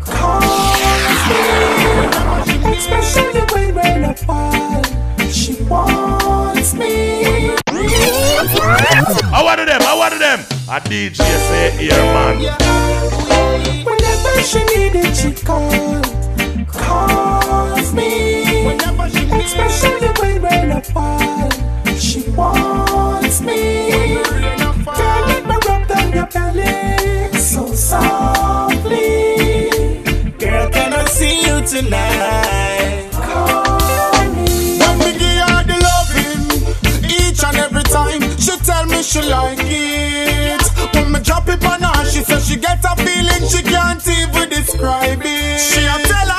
Calls 0.00 1.22
me. 1.28 1.40
Especially 2.76 3.40
when 3.52 3.74
rain 3.74 4.14
fall. 4.14 4.99
She 5.70 5.74
wants 5.74 6.74
me. 6.74 7.54
I 9.32 9.40
wanted 9.44 9.68
them, 9.68 9.80
I 9.82 9.94
wanted 9.96 10.18
them. 10.18 10.40
A 10.68 10.80
DJ 10.80 11.14
say 11.14 11.70
here, 11.78 11.94
man. 11.94 12.38
Whenever 13.84 14.42
she 14.42 14.64
needed, 14.74 15.14
she 15.14 15.30
called. 15.32 16.06
Calls 16.66 17.92
wants 17.92 17.92
me. 17.92 18.42
Especially 19.44 20.08
when 20.18 20.42
rain 20.42 20.72
a 20.72 20.82
fall. 20.82 21.48
She 21.96 22.28
wants 22.30 23.40
me. 23.40 23.92
Girl, 23.92 25.22
let 25.28 25.46
me 25.46 25.54
rub 25.68 25.86
down 25.86 26.12
your 26.12 26.26
belly 26.26 27.32
so 27.38 27.72
softly. 27.72 29.36
Girl, 30.36 30.68
can 30.70 30.92
I 30.94 31.04
see 31.04 31.42
you 31.42 31.64
tonight? 31.64 32.79
She 39.02 39.22
like 39.22 39.58
it. 39.60 40.62
When 40.94 41.12
me 41.12 41.20
drop 41.20 41.48
it 41.48 41.64
on 41.64 41.82
her, 41.82 42.04
she 42.04 42.22
says 42.22 42.46
she 42.48 42.56
get 42.56 42.84
a 42.84 42.96
feeling 42.96 43.48
she 43.48 43.62
can't 43.62 44.06
even 44.06 44.48
describe 44.48 45.22
it. 45.22 45.60
She 45.60 45.80
a 45.86 45.96
tell 46.06 46.29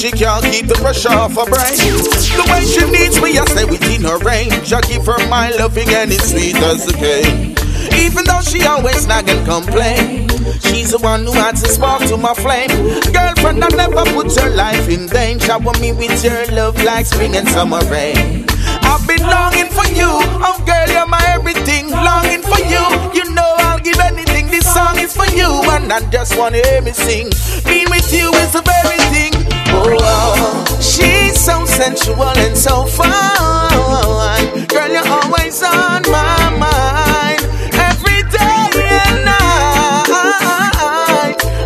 she 0.00 0.10
can't 0.10 0.42
keep 0.44 0.64
the 0.64 0.74
pressure 0.80 1.12
off 1.12 1.36
her 1.36 1.44
brain. 1.44 1.76
The 1.76 2.44
way 2.48 2.64
she 2.64 2.80
needs 2.88 3.20
me, 3.20 3.36
I 3.36 3.44
stay 3.44 3.68
within 3.68 4.08
her 4.08 4.16
range. 4.24 4.72
I 4.72 4.80
give 4.88 5.04
her 5.04 5.20
my 5.28 5.52
loving 5.60 5.92
and 5.92 6.10
it's 6.10 6.32
sweet 6.32 6.56
as 6.56 6.88
cane. 6.96 7.52
Even 8.00 8.24
though 8.24 8.40
she 8.40 8.64
always 8.64 9.06
nag 9.06 9.28
and 9.28 9.44
complain, 9.44 10.24
she's 10.64 10.96
the 10.96 10.98
one 11.04 11.28
who 11.28 11.36
adds 11.36 11.62
a 11.62 11.68
spark 11.68 12.00
to 12.08 12.16
my 12.16 12.32
flame. 12.32 12.72
Girlfriend, 13.12 13.60
I 13.60 13.68
never 13.76 14.04
put 14.16 14.32
her 14.40 14.48
life 14.56 14.88
in 14.88 15.04
danger. 15.06 15.52
Shower 15.52 15.76
me 15.84 15.92
with 15.92 16.24
your 16.24 16.48
love 16.56 16.80
like 16.82 17.04
spring 17.04 17.36
and 17.36 17.46
summer 17.48 17.84
rain. 17.92 18.48
I've 18.80 19.04
been 19.04 19.20
longing 19.20 19.68
for 19.68 19.84
you, 19.92 20.08
oh 20.08 20.56
girl, 20.64 20.88
you're 20.88 21.06
my 21.12 21.20
everything. 21.28 21.92
Longing 21.92 22.40
for 22.40 22.60
you, 22.64 22.84
you 23.12 23.28
know 23.36 23.52
I'll 23.68 23.80
give 23.84 24.00
anything. 24.00 24.48
This 24.48 24.64
song 24.64 24.96
is 24.96 25.12
for 25.14 25.28
you, 25.36 25.50
and 25.76 25.92
I 25.92 26.00
just 26.08 26.38
wanna 26.38 26.64
hear 26.64 26.80
me 26.80 26.92
sing. 26.92 27.28
Being 27.68 27.90
with 27.90 28.08
you 28.08 28.32
is 28.40 28.52
the 28.56 28.64
very 28.64 28.96
thing. 29.12 29.39
Oh, 29.82 30.64
she's 30.80 31.38
so 31.40 31.64
sensual 31.64 32.22
and 32.38 32.56
so 32.56 32.84
fine. 32.84 34.66
Girl, 34.66 34.88
you're 34.90 35.08
always 35.08 35.62
on 35.62 36.02
my 36.10 36.50
mind. 36.58 37.40
Every 37.74 38.22
day 38.30 38.70
and 39.04 39.24
night. 39.24 40.10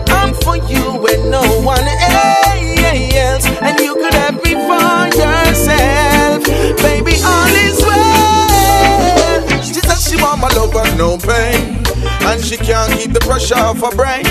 I'm 0.09 0.33
for 0.35 0.57
you 0.57 1.07
and 1.07 1.31
no 1.31 1.43
one 1.63 1.87
else. 1.87 3.47
And 3.61 3.79
you 3.81 3.95
could 3.95 4.15
have 4.15 4.37
me 4.45 4.55
for 4.55 5.09
yourself. 5.19 6.45
Baby, 6.83 7.15
all 7.25 7.55
is 7.67 7.81
well. 7.83 9.63
She 9.63 9.75
said 9.75 9.99
she 9.99 10.17
want 10.23 10.41
my 10.41 10.49
love 10.49 10.75
and 10.77 10.99
no 10.99 11.19
pain. 11.19 11.74
And 12.35 12.43
she 12.43 12.57
can't 12.57 12.91
keep 12.99 13.13
the 13.13 13.21
pressure 13.21 13.55
off 13.55 13.79
her 13.79 13.95
brain. 13.95 14.25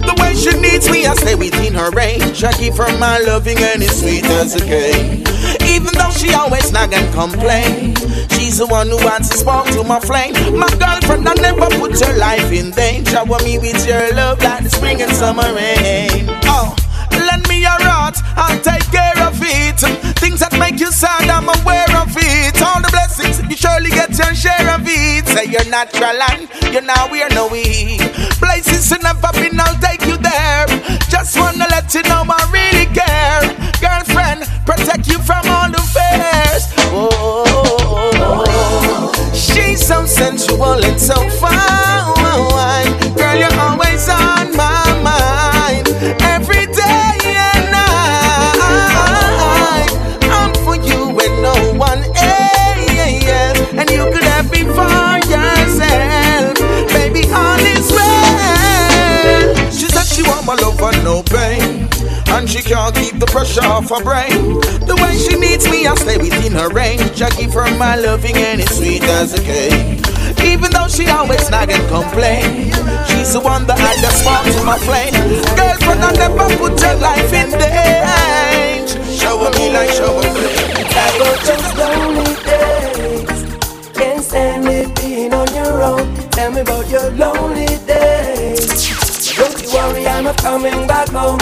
The 0.00 0.16
way 0.16 0.32
she 0.32 0.48
needs 0.58 0.88
me, 0.88 1.04
I 1.04 1.12
stay 1.12 1.34
within 1.34 1.74
her 1.74 1.90
range. 1.90 2.42
I 2.42 2.52
give 2.56 2.78
her 2.78 2.88
my 2.96 3.18
loving 3.18 3.58
and 3.58 3.82
it's 3.82 4.00
sweet 4.00 4.24
as 4.24 4.56
a 4.56 4.64
cane. 4.64 5.20
Even 5.68 5.92
though 5.92 6.08
she 6.08 6.32
always 6.32 6.72
nag 6.72 6.94
and 6.94 7.12
complain, 7.12 7.94
she's 8.32 8.56
the 8.56 8.66
one 8.66 8.88
who 8.88 8.96
wants 9.04 9.28
to 9.28 9.36
spark 9.36 9.66
to 9.76 9.84
my 9.84 10.00
flame. 10.00 10.32
My 10.56 10.72
girlfriend, 10.80 11.28
I 11.28 11.34
never 11.34 11.68
put 11.76 12.00
your 12.00 12.16
life 12.16 12.50
in 12.50 12.70
danger. 12.70 13.10
Shower 13.10 13.38
me 13.44 13.58
with 13.58 13.86
your 13.86 14.08
love 14.14 14.40
like 14.40 14.64
the 14.64 14.70
spring 14.70 15.02
and 15.02 15.12
summer 15.12 15.52
rain. 15.52 16.32
Oh. 16.48 16.74
Lend 17.12 17.46
me 17.48 17.60
your 17.60 17.76
heart, 17.84 18.16
I'll 18.36 18.58
take 18.64 18.88
care 18.88 19.20
of 19.28 19.36
it. 19.42 19.80
Things 20.16 20.40
that 20.40 20.56
make 20.58 20.80
you 20.80 20.90
sad, 20.90 21.28
I'm 21.28 21.48
aware 21.60 21.90
of 22.00 22.08
it. 22.16 22.49
Surely 23.70 23.90
get 23.90 24.10
your 24.18 24.34
share 24.34 24.74
of 24.74 24.82
it. 24.84 25.26
Say 25.28 25.46
you're 25.46 25.68
natural 25.70 26.22
and 26.30 26.48
you're 26.72 26.82
now 26.82 27.10
we're 27.10 27.28
no 27.30 27.48
weak. 27.48 28.00
Places 28.38 28.90
you 28.90 28.98
never 28.98 29.32
been, 29.32 29.58
I'll 29.60 29.78
take 29.80 30.02
you 30.06 30.16
there. 30.16 30.59
Off 63.92 64.04
brain. 64.04 64.60
The 64.86 64.94
way 65.02 65.16
she 65.18 65.38
needs 65.38 65.68
me, 65.68 65.86
I 65.86 65.94
stay 65.94 66.16
within 66.18 66.52
her 66.52 66.68
range. 66.68 67.22
I 67.22 67.30
give 67.30 67.52
her 67.54 67.66
my 67.76 67.96
loving 67.96 68.36
and 68.36 68.60
it's 68.60 68.76
sweet 68.76 69.02
as 69.02 69.34
a 69.34 69.42
cake. 69.42 69.98
Even 70.44 70.70
though 70.70 70.88
she 70.88 71.06
always 71.08 71.50
nag 71.50 71.70
and 71.70 71.86
complain, 71.88 72.70
she's 73.10 73.32
the 73.32 73.40
one 73.40 73.66
that 73.66 73.78
had 73.78 73.98
the 73.98 74.10
spark 74.14 74.46
to 74.46 74.62
my 74.64 74.78
flame. 74.86 75.14
Girlfriend, 75.58 76.02
I 76.02 76.12
never 76.14 76.46
put 76.56 76.80
your 76.80 76.96
life 76.96 77.32
in 77.32 77.50
danger. 77.50 79.00
Shower 79.10 79.50
me 79.58 79.72
like 79.74 79.90
shower 79.90 80.22
flame. 80.22 80.86
I 80.94 81.08
go 81.18 81.26
those 81.46 81.70
lonely 81.80 82.34
days. 82.46 83.40
Can't 83.94 84.24
stand 84.24 84.68
it 84.68 84.94
being 84.96 85.34
on 85.34 85.48
your 85.54 85.82
own. 85.82 86.14
Tell 86.30 86.52
me 86.52 86.60
about 86.60 86.88
your 86.88 87.10
lonely 87.12 87.66
days. 87.86 89.36
Don't 89.36 89.62
you 89.62 89.68
worry, 89.74 90.06
I'm 90.06 90.24
not 90.24 90.36
coming 90.38 90.86
back 90.86 91.08
home. 91.08 91.40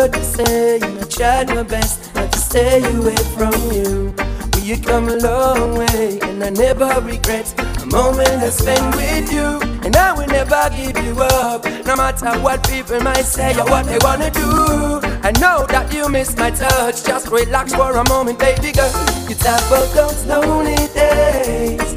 Word 0.00 0.16
you 0.16 0.98
I 0.98 1.04
tried 1.10 1.48
my 1.48 1.62
best 1.62 2.14
not 2.14 2.32
to 2.32 2.38
stay 2.38 2.78
away 2.96 3.16
from 3.36 3.52
you. 3.70 4.14
But 4.50 4.62
you 4.62 4.78
come 4.78 5.08
a 5.08 5.16
long 5.16 5.76
way, 5.76 6.18
and 6.22 6.42
I 6.42 6.50
never 6.50 6.88
regret 7.02 7.52
a 7.82 7.86
moment 7.86 8.42
I 8.42 8.50
spent 8.50 8.96
with 8.96 9.32
you. 9.32 9.60
And 9.84 9.94
I 9.96 10.12
will 10.12 10.26
never 10.26 10.62
give 10.70 10.96
you 11.04 11.14
up, 11.20 11.64
no 11.86 11.96
matter 11.96 12.32
what 12.40 12.66
people 12.68 13.00
might 13.00 13.26
say 13.26 13.52
or 13.58 13.64
what 13.66 13.86
they 13.86 13.98
wanna 14.00 14.30
do. 14.30 15.00
I 15.22 15.32
know 15.42 15.66
that 15.68 15.92
you 15.92 16.08
miss 16.08 16.36
my 16.36 16.50
touch, 16.50 17.04
just 17.04 17.28
relax 17.28 17.74
for 17.74 17.92
a 17.92 18.08
moment, 18.08 18.38
baby 18.38 18.72
girl. 18.72 18.92
You 19.28 19.34
talk 19.34 19.60
about 19.68 19.88
those 19.94 20.24
lonely 20.24 20.80
days. 20.94 21.88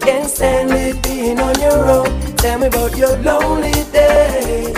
Can't 0.00 0.28
stand 0.30 0.72
it 0.72 1.02
being 1.02 1.40
on 1.40 1.58
your 1.60 1.84
own. 1.96 2.36
Tell 2.36 2.58
me 2.58 2.66
about 2.66 2.96
your 2.96 3.16
lonely 3.18 3.72
days. 3.92 4.75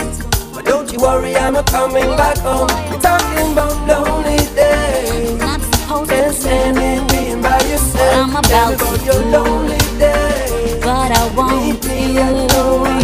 But 0.99 1.11
don't 1.11 1.23
you 1.23 1.31
worry, 1.31 1.35
I'm 1.35 1.55
a 1.55 1.63
coming 1.63 2.15
back 2.17 2.37
home. 2.39 2.67
We're 2.89 2.99
talking 2.99 3.53
about 3.53 3.87
lonely 3.87 4.37
days. 4.55 5.39
Can't 5.39 6.35
stand 6.35 6.77
it 6.77 7.11
being 7.11 7.41
by 7.41 7.59
yourself. 7.61 8.29
I'm 8.29 8.35
about 8.35 8.73
about 8.73 9.05
your 9.05 9.23
lonely 9.25 9.77
days. 9.97 10.83
But 10.83 11.11
I 11.11 11.29
Leave 11.51 11.83
me 11.85 12.17
alone. 12.17 12.99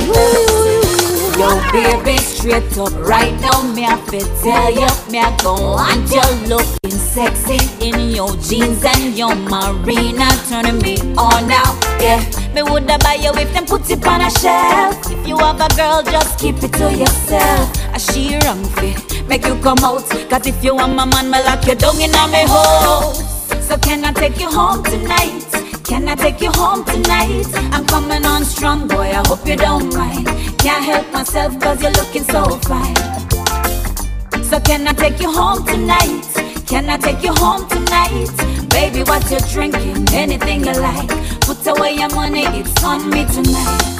Your 1.38 1.62
baby, 1.72 2.18
straight 2.18 2.78
up 2.78 2.94
right 2.96 3.34
now, 3.42 3.62
me 3.74 3.86
I 3.86 3.98
fit 4.10 4.26
tell 4.42 4.72
you, 4.72 4.88
me 5.12 5.20
I 5.20 5.36
go 5.44 5.54
want 5.54 6.10
you 6.10 6.48
looking 6.48 6.92
sexy 6.92 7.60
in 7.86 8.12
your 8.12 8.36
jeans 8.38 8.84
and 8.84 9.18
your 9.18 9.36
marina, 9.36 10.28
turning 10.50 10.80
me 10.80 10.98
on 11.18 11.48
now. 11.48 11.78
Yeah, 12.00 12.24
me 12.54 12.64
woulda 12.64 12.98
buy 13.00 13.16
you 13.16 13.32
if 13.36 13.54
them 13.54 13.66
put 13.66 13.90
it 13.90 14.06
on 14.08 14.22
a 14.22 14.30
shelf. 14.32 15.12
If 15.12 15.28
you 15.28 15.38
have 15.38 15.60
a 15.60 15.68
girl, 15.76 16.02
just 16.04 16.40
keep 16.40 16.56
it 16.64 16.74
to 16.74 16.94
yourself. 16.94 17.85
I 17.96 17.98
she 17.98 18.38
wrong 18.40 18.62
fit, 18.76 19.26
make 19.30 19.46
you 19.46 19.56
come 19.62 19.78
out. 19.80 20.04
Cause 20.30 20.46
if 20.46 20.62
you 20.62 20.76
want 20.76 20.96
my 20.96 21.06
man, 21.06 21.32
me 21.32 21.42
lock 21.44 21.66
you 21.66 21.76
down 21.76 21.96
in 21.96 22.12
me 22.12 22.44
house. 22.44 23.48
So 23.66 23.78
can 23.78 24.04
I 24.04 24.12
take 24.12 24.38
you 24.38 24.52
home 24.52 24.84
tonight? 24.84 25.48
Can 25.86 26.06
I 26.10 26.16
take 26.16 26.42
you 26.42 26.52
home 26.52 26.84
tonight? 26.84 27.48
I'm 27.72 27.86
coming 27.86 28.26
on 28.26 28.44
strong, 28.44 28.90
boy. 28.90 29.12
I 29.16 29.24
hope 29.26 29.48
you 29.48 29.56
don't 29.56 29.96
mind. 29.96 30.28
Can't 30.60 30.84
help 30.84 31.10
myself 31.14 31.58
cause 31.62 31.82
you're 31.82 31.94
looking 31.94 32.26
so 32.26 32.44
fine. 32.68 32.96
So 34.44 34.60
can 34.60 34.86
I 34.90 34.92
take 34.92 35.22
you 35.22 35.32
home 35.32 35.66
tonight? 35.66 36.28
Can 36.68 36.90
I 36.90 36.98
take 36.98 37.24
you 37.24 37.32
home 37.34 37.66
tonight? 37.70 38.28
Baby, 38.72 39.04
what 39.04 39.24
you 39.32 39.40
drinking? 39.54 40.06
Anything 40.12 40.66
you 40.66 40.74
like. 40.74 41.08
Put 41.48 41.66
away 41.66 41.96
your 41.96 42.14
money, 42.14 42.44
it's 42.60 42.84
on 42.84 43.10
me 43.10 43.24
tonight. 43.24 43.95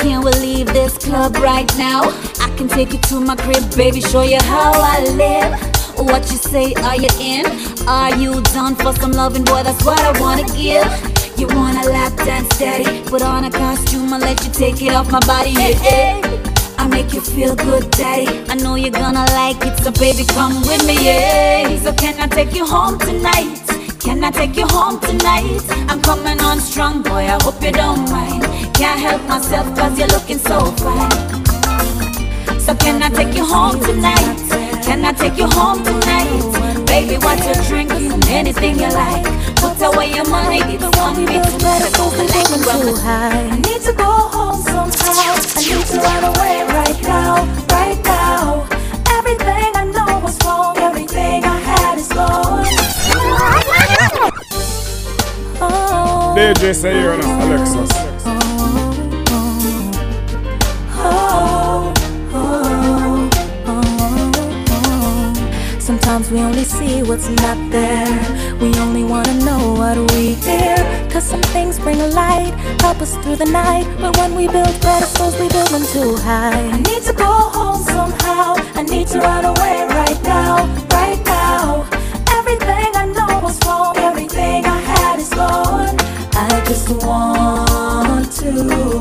Can 0.00 0.22
we 0.22 0.32
leave 0.32 0.66
this 0.68 0.96
club 0.96 1.36
right 1.36 1.70
now? 1.76 2.00
I 2.40 2.48
can 2.56 2.68
take 2.68 2.92
you 2.94 2.98
to 3.10 3.20
my 3.20 3.36
crib, 3.36 3.62
baby, 3.76 4.00
show 4.00 4.22
you 4.22 4.38
how 4.40 4.72
I 4.74 5.04
live. 5.10 5.52
What 5.98 6.22
you 6.30 6.38
say, 6.38 6.72
are 6.74 6.96
you 6.96 7.08
in? 7.20 7.44
Are 7.86 8.16
you 8.16 8.40
done 8.54 8.76
for 8.76 8.94
some 8.94 9.12
loving, 9.12 9.44
boy? 9.44 9.62
That's 9.62 9.84
what 9.84 10.00
I 10.00 10.18
wanna 10.18 10.46
give. 10.56 10.88
You 11.38 11.48
wanna 11.48 11.84
lap 11.88 12.16
dance, 12.16 12.48
daddy? 12.58 13.02
Put 13.10 13.20
on 13.20 13.44
a 13.44 13.50
costume, 13.50 14.12
I'll 14.14 14.20
let 14.20 14.42
you 14.42 14.50
take 14.50 14.80
it 14.80 14.94
off 14.94 15.10
my 15.10 15.20
body, 15.20 15.50
yeah. 15.50 16.20
I 16.78 16.86
make 16.88 17.12
you 17.12 17.20
feel 17.20 17.54
good, 17.54 17.90
daddy. 17.90 18.26
I 18.48 18.54
know 18.54 18.76
you're 18.76 18.90
gonna 18.90 19.26
like 19.32 19.62
it, 19.66 19.78
so 19.84 19.90
baby, 19.92 20.24
come 20.24 20.62
with 20.62 20.86
me, 20.86 20.96
yeah. 21.04 21.78
So 21.78 21.92
can 21.92 22.18
I 22.18 22.26
take 22.26 22.54
you 22.54 22.64
home 22.64 22.98
tonight? 22.98 23.60
Can 24.00 24.24
I 24.24 24.30
take 24.30 24.56
you 24.56 24.66
home 24.66 24.98
tonight? 25.00 25.60
I'm 25.88 26.00
coming 26.00 26.40
on 26.40 26.58
strong, 26.58 27.02
boy. 27.02 27.28
I 27.28 27.38
hope 27.42 27.62
you 27.62 27.70
don't 27.70 28.08
mind. 28.10 28.44
Can't 28.74 28.98
help 28.98 29.22
myself, 29.28 29.66
cause 29.76 29.98
you're 29.98 30.08
looking 30.08 30.38
so 30.38 30.58
fine. 30.80 31.10
So 32.58 32.74
can 32.76 33.02
I 33.02 33.10
take 33.10 33.36
you 33.36 33.44
home 33.44 33.78
tonight? 33.80 34.36
Can 34.82 35.04
I 35.04 35.12
take 35.12 35.36
you 35.36 35.46
home 35.46 35.84
tonight? 35.84 36.86
Baby, 36.86 37.18
what 37.18 37.38
you 37.44 37.54
drinking? 37.68 38.24
Anything 38.28 38.80
you 38.80 38.88
like. 38.88 39.24
Put 39.56 39.80
away 39.82 40.14
your 40.14 40.28
money, 40.30 40.60
it's 40.74 40.98
on 40.98 41.16
me 41.16 41.36
tonight. 41.36 41.92
too 41.92 42.94
high. 42.96 43.48
I 43.52 43.56
need 43.56 43.82
to 43.82 43.92
go 43.92 44.10
home 44.34 44.62
somehow. 44.62 45.34
I 45.56 45.60
need 45.60 45.86
to 45.86 45.98
run 46.00 46.24
away 46.24 46.64
right 46.72 47.02
now, 47.02 47.44
right 47.68 48.00
now. 48.04 48.66
Everything 49.16 49.79
DJ 55.60 56.74
say 56.74 56.94
here 56.94 57.16
now, 57.18 57.44
Alexis. 57.44 57.90
Sometimes 65.78 66.30
we 66.30 66.38
only 66.40 66.64
see 66.64 67.02
what's 67.02 67.28
not 67.28 67.58
there. 67.70 68.56
We 68.60 68.74
only 68.78 69.04
wanna 69.04 69.34
know 69.44 69.74
what 69.74 69.96
we 70.12 70.34
hear. 70.34 70.76
Cause 71.10 71.24
some 71.24 71.42
things 71.54 71.78
bring 71.78 72.00
a 72.00 72.08
light, 72.08 72.54
help 72.80 73.00
us 73.02 73.16
through 73.18 73.36
the 73.36 73.46
night. 73.46 73.86
But 74.00 74.16
when 74.16 74.34
we 74.34 74.46
build 74.48 74.74
pedestals, 74.80 75.34
we 75.38 75.48
build 75.48 75.68
them 75.68 75.84
too 75.92 76.16
high. 76.16 76.70
I 76.70 76.78
need 76.88 77.02
to 77.02 77.12
go 77.12 77.24
home 77.26 77.82
somehow. 77.82 78.54
I 78.74 78.82
need 78.82 79.08
to 79.08 79.18
run 79.18 79.44
away 79.44 79.86
right 79.88 80.22
now, 80.22 80.66
right 80.92 81.20
now. 81.24 81.86
Everything 82.38 82.90
I 82.94 83.06
know 83.16 83.40
was 83.42 83.58
wrong, 83.66 83.79
just 86.70 87.04
want 87.04 88.30
to 88.30 88.52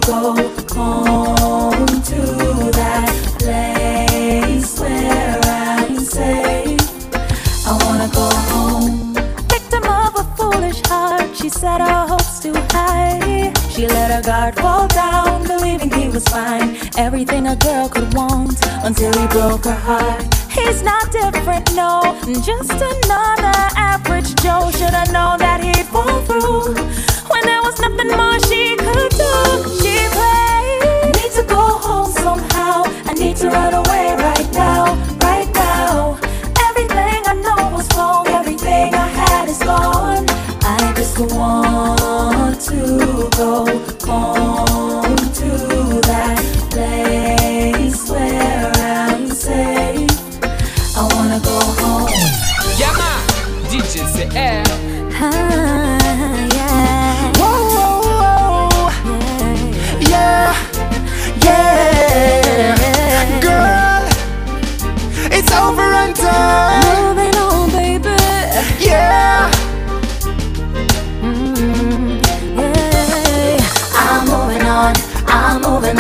go 0.08 0.34
home 0.74 1.86
to 2.02 2.22
that 2.74 3.14
place 3.38 4.80
where 4.80 5.40
I'm 5.44 6.00
safe. 6.00 6.82
I 7.68 7.78
wanna 7.86 8.10
go 8.12 8.28
home. 8.50 9.14
Victim 9.48 9.84
of 9.84 10.16
a 10.16 10.24
foolish 10.36 10.82
heart, 10.88 11.30
she 11.38 11.48
set 11.48 11.80
her 11.80 12.08
hopes 12.08 12.40
too 12.40 12.56
high. 12.72 13.54
She 13.70 13.86
let 13.86 14.10
her 14.16 14.24
guard 14.24 14.56
fall 14.56 14.88
down, 14.88 15.46
believing 15.46 15.92
he 15.92 16.10
was 16.10 16.28
fine. 16.28 16.76
Everything 16.98 17.46
a 17.46 17.56
girl 17.56 17.88
could 17.88 18.12
want 18.16 18.58
until 18.84 19.14
he 19.14 19.28
broke 19.28 19.66
her 19.66 19.82
heart. 19.90 20.26
He's 20.50 20.82
not 20.82 21.12
different, 21.12 21.72
no, 21.76 22.18
just 22.42 22.72
another 22.72 23.60
average 23.78 24.34
Joe. 24.42 24.72
Should've 24.72 25.14
known 25.14 25.38
that 25.38 25.62
he'd 25.64 25.86
fall 25.86 26.20
through 26.24 27.09
there 27.46 27.62
was 27.62 27.80
nothing 27.80 28.12
more 28.18 28.40
she 28.50 28.76
could 28.78 29.12
do. 29.24 29.34
She 29.82 29.96
played. 30.16 31.16
Need 31.18 31.32
to 31.40 31.44
go 31.48 31.64
home 31.86 32.12
somehow. 32.12 32.84
I 33.06 33.14
need 33.14 33.38
to 33.38 33.50
run 33.50 33.74
away 33.74 34.16
right 34.18 34.50
now, 34.54 34.96
right 35.22 35.29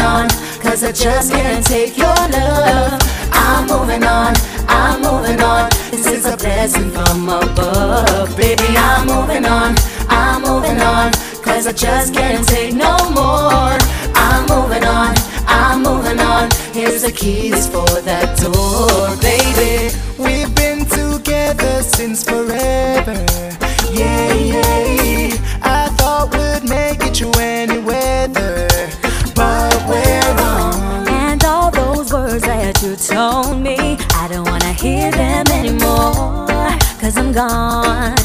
on, 0.10 0.28
cause 0.60 0.84
I 0.84 0.92
just 0.92 1.32
can't 1.32 1.66
take 1.66 1.98
your 1.98 2.20
love. 2.38 3.00
I'm 3.32 3.68
moving 3.68 4.04
on, 4.04 4.34
I'm 4.68 5.02
moving 5.02 5.40
on, 5.42 5.70
this 5.92 6.08
is 6.08 6.26
a 6.26 6.36
blessing 6.36 6.90
from 6.92 7.30
above. 7.30 8.36
Baby, 8.36 8.70
I'm 8.90 9.06
moving 9.08 9.46
on, 9.46 9.76
I'm 10.10 10.42
moving 10.42 10.80
on, 10.82 11.12
cause 11.46 11.68
I 11.68 11.74
just 11.74 12.14
can't 12.14 12.48
take 12.48 12.74
no 12.74 12.96
more. 13.20 13.76
I'm 14.26 14.42
moving 14.54 14.86
on, 15.00 15.14
I'm 15.48 15.84
moving 15.84 16.20
on, 16.20 16.50
here's 16.74 17.04
the 17.04 17.12
keys 17.12 17.68
for 17.68 17.92
that 18.10 18.30
door, 18.44 19.16
baby. 19.30 19.94
We've 20.26 20.54
been 20.56 20.82
together 20.86 21.84
since 21.84 22.24
forever. 22.24 23.20
Yeah, 23.92 24.34
yeah. 24.34 25.36
I 25.62 25.89
told 33.50 33.64
me, 33.64 33.98
I 34.14 34.28
don't 34.28 34.46
wanna 34.46 34.74
hear 34.74 35.12
them 35.12 35.46
anymore. 35.48 36.48
Cause 37.02 37.18
I'm 37.18 37.32
gone 37.32 38.16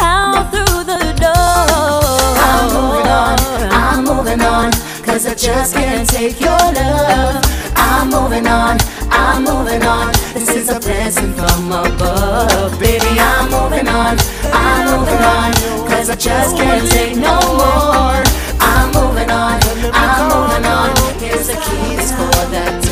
out 0.00 0.44
through 0.52 0.84
the 0.92 1.02
door. 1.24 2.30
I'm 2.48 2.66
moving 2.76 3.08
on, 3.22 3.36
I'm 3.82 4.04
moving 4.04 4.40
on, 4.40 4.72
cause 5.02 5.26
I 5.26 5.34
just 5.34 5.74
can't 5.74 6.08
take 6.08 6.40
your 6.40 6.64
love. 6.80 7.44
I'm 7.76 8.08
moving 8.08 8.46
on, 8.46 8.78
I'm 9.10 9.44
moving 9.44 9.82
on, 9.82 10.12
this 10.32 10.48
is 10.50 10.68
a 10.70 10.80
blessing 10.80 11.32
from 11.34 11.72
above. 11.72 12.78
Baby, 12.78 13.12
I'm 13.18 13.50
moving 13.50 13.88
on, 13.88 14.16
I'm 14.62 14.84
moving 14.92 15.24
on, 15.36 15.50
cause 15.90 16.08
I 16.08 16.16
just 16.16 16.56
can't 16.56 16.88
take 16.90 17.16
no 17.16 17.36
more. 17.60 18.22
I'm 18.70 18.86
moving 18.98 19.30
on, 19.30 19.60
I'm 19.92 20.22
moving 20.32 20.64
on, 20.78 20.88
here's 21.20 21.48
the 21.48 21.58
keys 21.66 22.12
for 22.12 22.36
that 22.54 22.83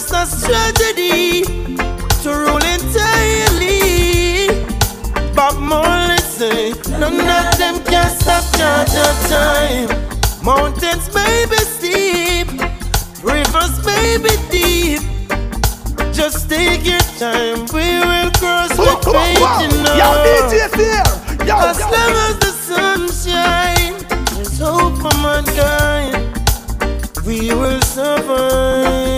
just 0.00 0.12
a 0.12 0.46
tragedy 0.46 1.42
to 2.22 2.30
rule 2.30 2.62
entirely. 2.74 4.46
Bob 5.34 5.58
Marley 5.58 6.18
say 6.18 6.70
none 7.00 7.18
of 7.18 7.58
them 7.58 7.82
can 7.84 8.08
stop 8.10 8.44
of 8.54 9.28
time. 9.28 9.88
Mountains 10.44 11.12
may 11.12 11.46
be 11.50 11.56
steep, 11.56 12.46
rivers 13.24 13.84
may 13.84 14.18
be 14.18 14.30
deep. 14.52 15.02
Just 16.14 16.48
take 16.48 16.84
your 16.84 17.00
time, 17.18 17.66
we 17.74 17.98
will 17.98 18.30
cross 18.38 18.70
the 18.76 18.82
Whoa, 18.82 19.00
whoa, 19.02 19.12
fate 19.12 19.40
whoa. 19.40 19.64
enough. 19.64 19.98
Yo, 19.98 20.08
DJ's. 20.26 20.74
Yo, 21.48 21.56
as 21.58 21.80
long 21.80 22.14
as 22.26 22.38
the 22.38 22.52
sun 22.52 23.00
shines, 23.10 24.04
there's 24.36 24.58
hope 24.60 24.96
for 24.98 25.14
mankind. 25.18 26.14
We 27.26 27.52
will 27.52 27.82
survive. 27.82 29.17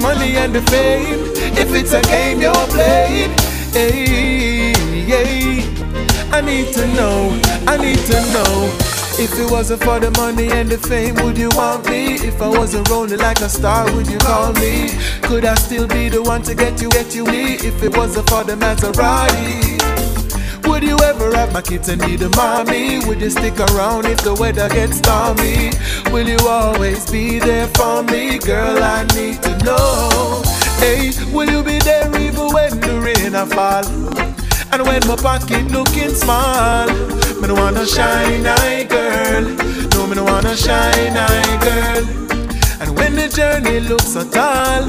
Money 0.00 0.36
and 0.36 0.54
the 0.54 0.62
fame, 0.62 1.20
if 1.56 1.74
it's 1.74 1.92
a 1.92 2.02
game 2.02 2.40
you're 2.40 2.66
playing, 2.68 3.30
hey, 3.72 4.72
hey, 5.06 5.62
I 6.32 6.40
need 6.40 6.72
to 6.74 6.86
know, 6.94 7.40
I 7.66 7.76
need 7.76 7.98
to 7.98 8.20
know. 8.32 8.78
If 9.20 9.36
it 9.36 9.50
wasn't 9.50 9.82
for 9.82 9.98
the 9.98 10.12
money 10.12 10.48
and 10.52 10.68
the 10.68 10.78
fame, 10.78 11.16
would 11.24 11.36
you 11.36 11.48
want 11.56 11.88
me? 11.90 12.14
If 12.14 12.40
I 12.40 12.48
wasn't 12.48 12.88
rolling 12.88 13.18
like 13.18 13.40
a 13.40 13.48
star, 13.48 13.84
would 13.94 14.06
you 14.06 14.18
call 14.18 14.52
me? 14.52 14.90
Could 15.22 15.44
I 15.44 15.54
still 15.54 15.88
be 15.88 16.08
the 16.08 16.22
one 16.22 16.42
to 16.42 16.54
get 16.54 16.80
you, 16.80 16.88
get 16.90 17.14
you 17.14 17.24
me? 17.24 17.54
If 17.54 17.82
it 17.82 17.96
wasn't 17.96 18.28
for 18.28 18.44
the 18.44 18.54
Maserati. 18.54 19.77
Would 20.68 20.82
you 20.82 20.98
ever 20.98 21.34
have 21.34 21.52
my 21.52 21.62
kids 21.62 21.88
and 21.88 22.00
need 22.06 22.22
a 22.22 22.28
mommy? 22.36 23.00
Would 23.06 23.20
you 23.20 23.30
stick 23.30 23.58
around 23.58 24.04
if 24.04 24.20
the 24.22 24.34
weather 24.34 24.68
gets 24.68 24.98
stormy? 24.98 25.70
Will 26.12 26.28
you 26.28 26.38
always 26.46 27.10
be 27.10 27.38
there 27.38 27.66
for 27.68 28.02
me? 28.02 28.38
Girl, 28.38 28.82
I 28.82 29.04
need 29.16 29.42
to 29.42 29.56
know. 29.64 30.42
Hey, 30.78 31.12
will 31.32 31.50
you 31.50 31.62
be 31.62 31.78
there 31.80 32.06
even 32.20 32.52
when 32.52 32.78
the 32.80 33.00
rain 33.00 33.34
a 33.34 33.46
fall? 33.46 33.84
And 34.70 34.82
when 34.86 35.00
my 35.08 35.16
pocket 35.16 35.70
looking 35.72 36.10
small, 36.10 36.86
me 37.40 37.48
no 37.48 37.54
wanna 37.54 37.86
shine 37.86 38.46
eye 38.46 38.84
girl. 38.84 39.42
No, 39.94 40.06
me 40.06 40.16
no 40.16 40.24
wanna 40.24 40.54
shine 40.54 41.16
eye 41.16 41.58
girl. 41.66 42.04
And 42.80 42.94
when 42.96 43.16
the 43.16 43.28
journey 43.28 43.80
looks 43.80 44.12
so 44.12 44.28
tall, 44.28 44.84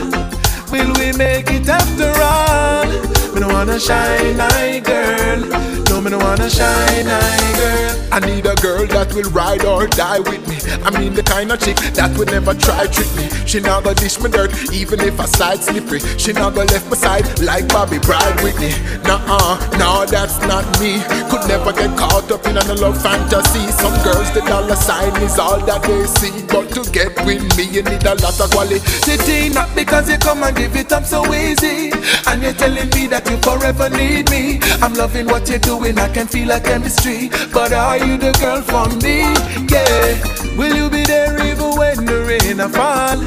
will 0.72 0.94
we 1.00 1.18
make 1.18 1.50
it 1.50 1.68
after 1.68 2.12
all? 2.22 3.09
Me 3.40 3.48
no 3.48 3.54
wanna 3.54 3.80
shine 3.80 4.38
eye 4.38 4.82
girl. 4.84 5.40
No, 5.88 6.02
me 6.02 6.12
no 6.12 6.18
wanna 6.18 6.50
shine 6.50 7.08
eye 7.08 7.54
girl. 7.56 7.96
I 8.12 8.20
need 8.20 8.46
a 8.46 8.54
girl 8.56 8.86
that 8.88 9.14
will 9.14 9.32
ride 9.32 9.64
or 9.64 9.88
die 9.88 10.20
with 10.20 10.44
me. 10.50 10.58
I 10.84 10.92
mean 11.00 11.14
the 11.14 11.24
kind 11.24 11.50
of 11.50 11.62
chick 11.62 11.78
that 11.96 12.12
would 12.18 12.32
never 12.32 12.54
try 12.54 12.88
trick 12.88 13.08
me. 13.16 13.30
She 13.48 13.62
not 13.62 13.88
dish 13.96 14.20
me 14.20 14.30
dirt, 14.30 14.52
even 14.74 15.00
if 15.00 15.20
I 15.22 15.26
side 15.26 15.64
slippery. 15.64 16.02
She 16.18 16.34
not 16.34 16.54
gonna 16.54 16.68
left 16.68 16.90
my 16.90 16.98
side 16.98 17.24
like 17.40 17.70
Bobby 17.70 18.00
Bride 18.00 18.44
with 18.44 18.60
me. 18.60 18.76
Nah, 19.08 19.56
no, 19.80 20.04
that's 20.06 20.36
not 20.44 20.68
me. 20.82 21.00
Could 21.32 21.48
never 21.48 21.72
get 21.72 21.96
caught 21.96 22.30
up 22.30 22.46
in 22.46 22.58
a 22.58 22.74
love 22.76 23.02
fantasy. 23.02 23.72
Some 23.80 23.96
girls 24.04 24.34
the 24.36 24.42
dollar 24.42 24.76
sign 24.76 25.16
is 25.24 25.40
all 25.40 25.64
that 25.64 25.84
they 25.84 26.04
see, 26.20 26.44
but 26.52 26.68
to 26.76 26.84
get 26.92 27.16
with 27.24 27.46
me 27.56 27.72
you 27.72 27.84
need 27.88 28.04
a 28.04 28.16
lot 28.20 28.36
of 28.36 28.52
quality. 28.52 29.50
Not 29.56 29.72
because 29.76 30.10
you 30.10 30.18
come 30.18 30.44
and 30.44 30.58
give 30.58 30.76
it 30.76 30.92
up 30.92 31.06
so 31.06 31.24
easy. 31.34 31.94
And 32.28 32.44
you're 32.44 32.54
telling 32.54 32.90
me 32.90 33.08
that 33.08 33.29
you 33.30 33.38
forever 33.38 33.90
need 33.90 34.30
me. 34.30 34.60
I'm 34.82 34.94
loving 34.94 35.28
what 35.28 35.50
you're 35.50 35.60
doing, 35.60 35.98
I 35.98 36.10
can 36.10 36.28
feel 36.28 36.52
a 36.52 36.60
chemistry. 36.60 37.30
But 37.54 37.74
are 37.74 37.98
you 37.98 38.18
the 38.18 38.32
girl 38.42 38.62
for 38.62 38.88
me? 39.04 39.22
Yeah. 39.70 40.58
Will 40.58 40.76
you 40.76 40.90
be 40.90 41.04
there 41.04 41.36
even 41.46 41.76
when 41.78 42.06
the 42.06 42.26
rain 42.28 42.60
a 42.60 42.70
fall? 42.70 43.20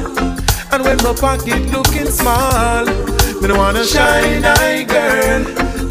And 0.73 0.83
when 0.83 0.97
my 0.97 1.13
pocket 1.13 1.61
looking 1.71 2.07
small, 2.07 2.85
me 3.41 3.47
no 3.47 3.57
wanna 3.57 3.85
shine 3.85 4.43
eye 4.43 4.83
girl. 4.83 5.41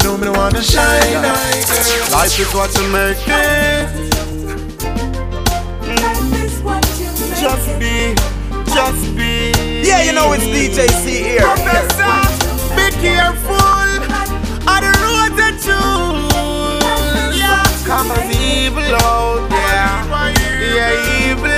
No, 0.03 0.17
me 0.17 0.25
no 0.25 0.33
wanna 0.33 0.61
shine 0.61 1.23
eye 1.23 1.63
girl. 1.67 2.11
Life 2.11 2.39
is 2.39 2.53
what 2.53 2.73
you 2.77 2.87
make 2.89 3.17
it. 3.27 4.13
Just 7.43 7.79
be, 7.79 8.15
just 8.73 9.15
be. 9.17 9.51
Yeah, 9.85 10.03
you 10.03 10.13
know 10.13 10.31
it's 10.33 10.45
DJ 10.45 10.87
C-AIR. 11.03 11.39
Professor, 11.41 12.75
be 12.75 12.91
careful 13.01 13.52
of 13.52 13.52
the 13.52 13.52
you. 15.65 15.81
Yeah, 17.37 17.63
cause 17.85 18.29
evil 18.35 18.95
out 19.03 19.49
there. 19.49 19.99
Yeah, 20.75 21.31
evil. 21.31 21.53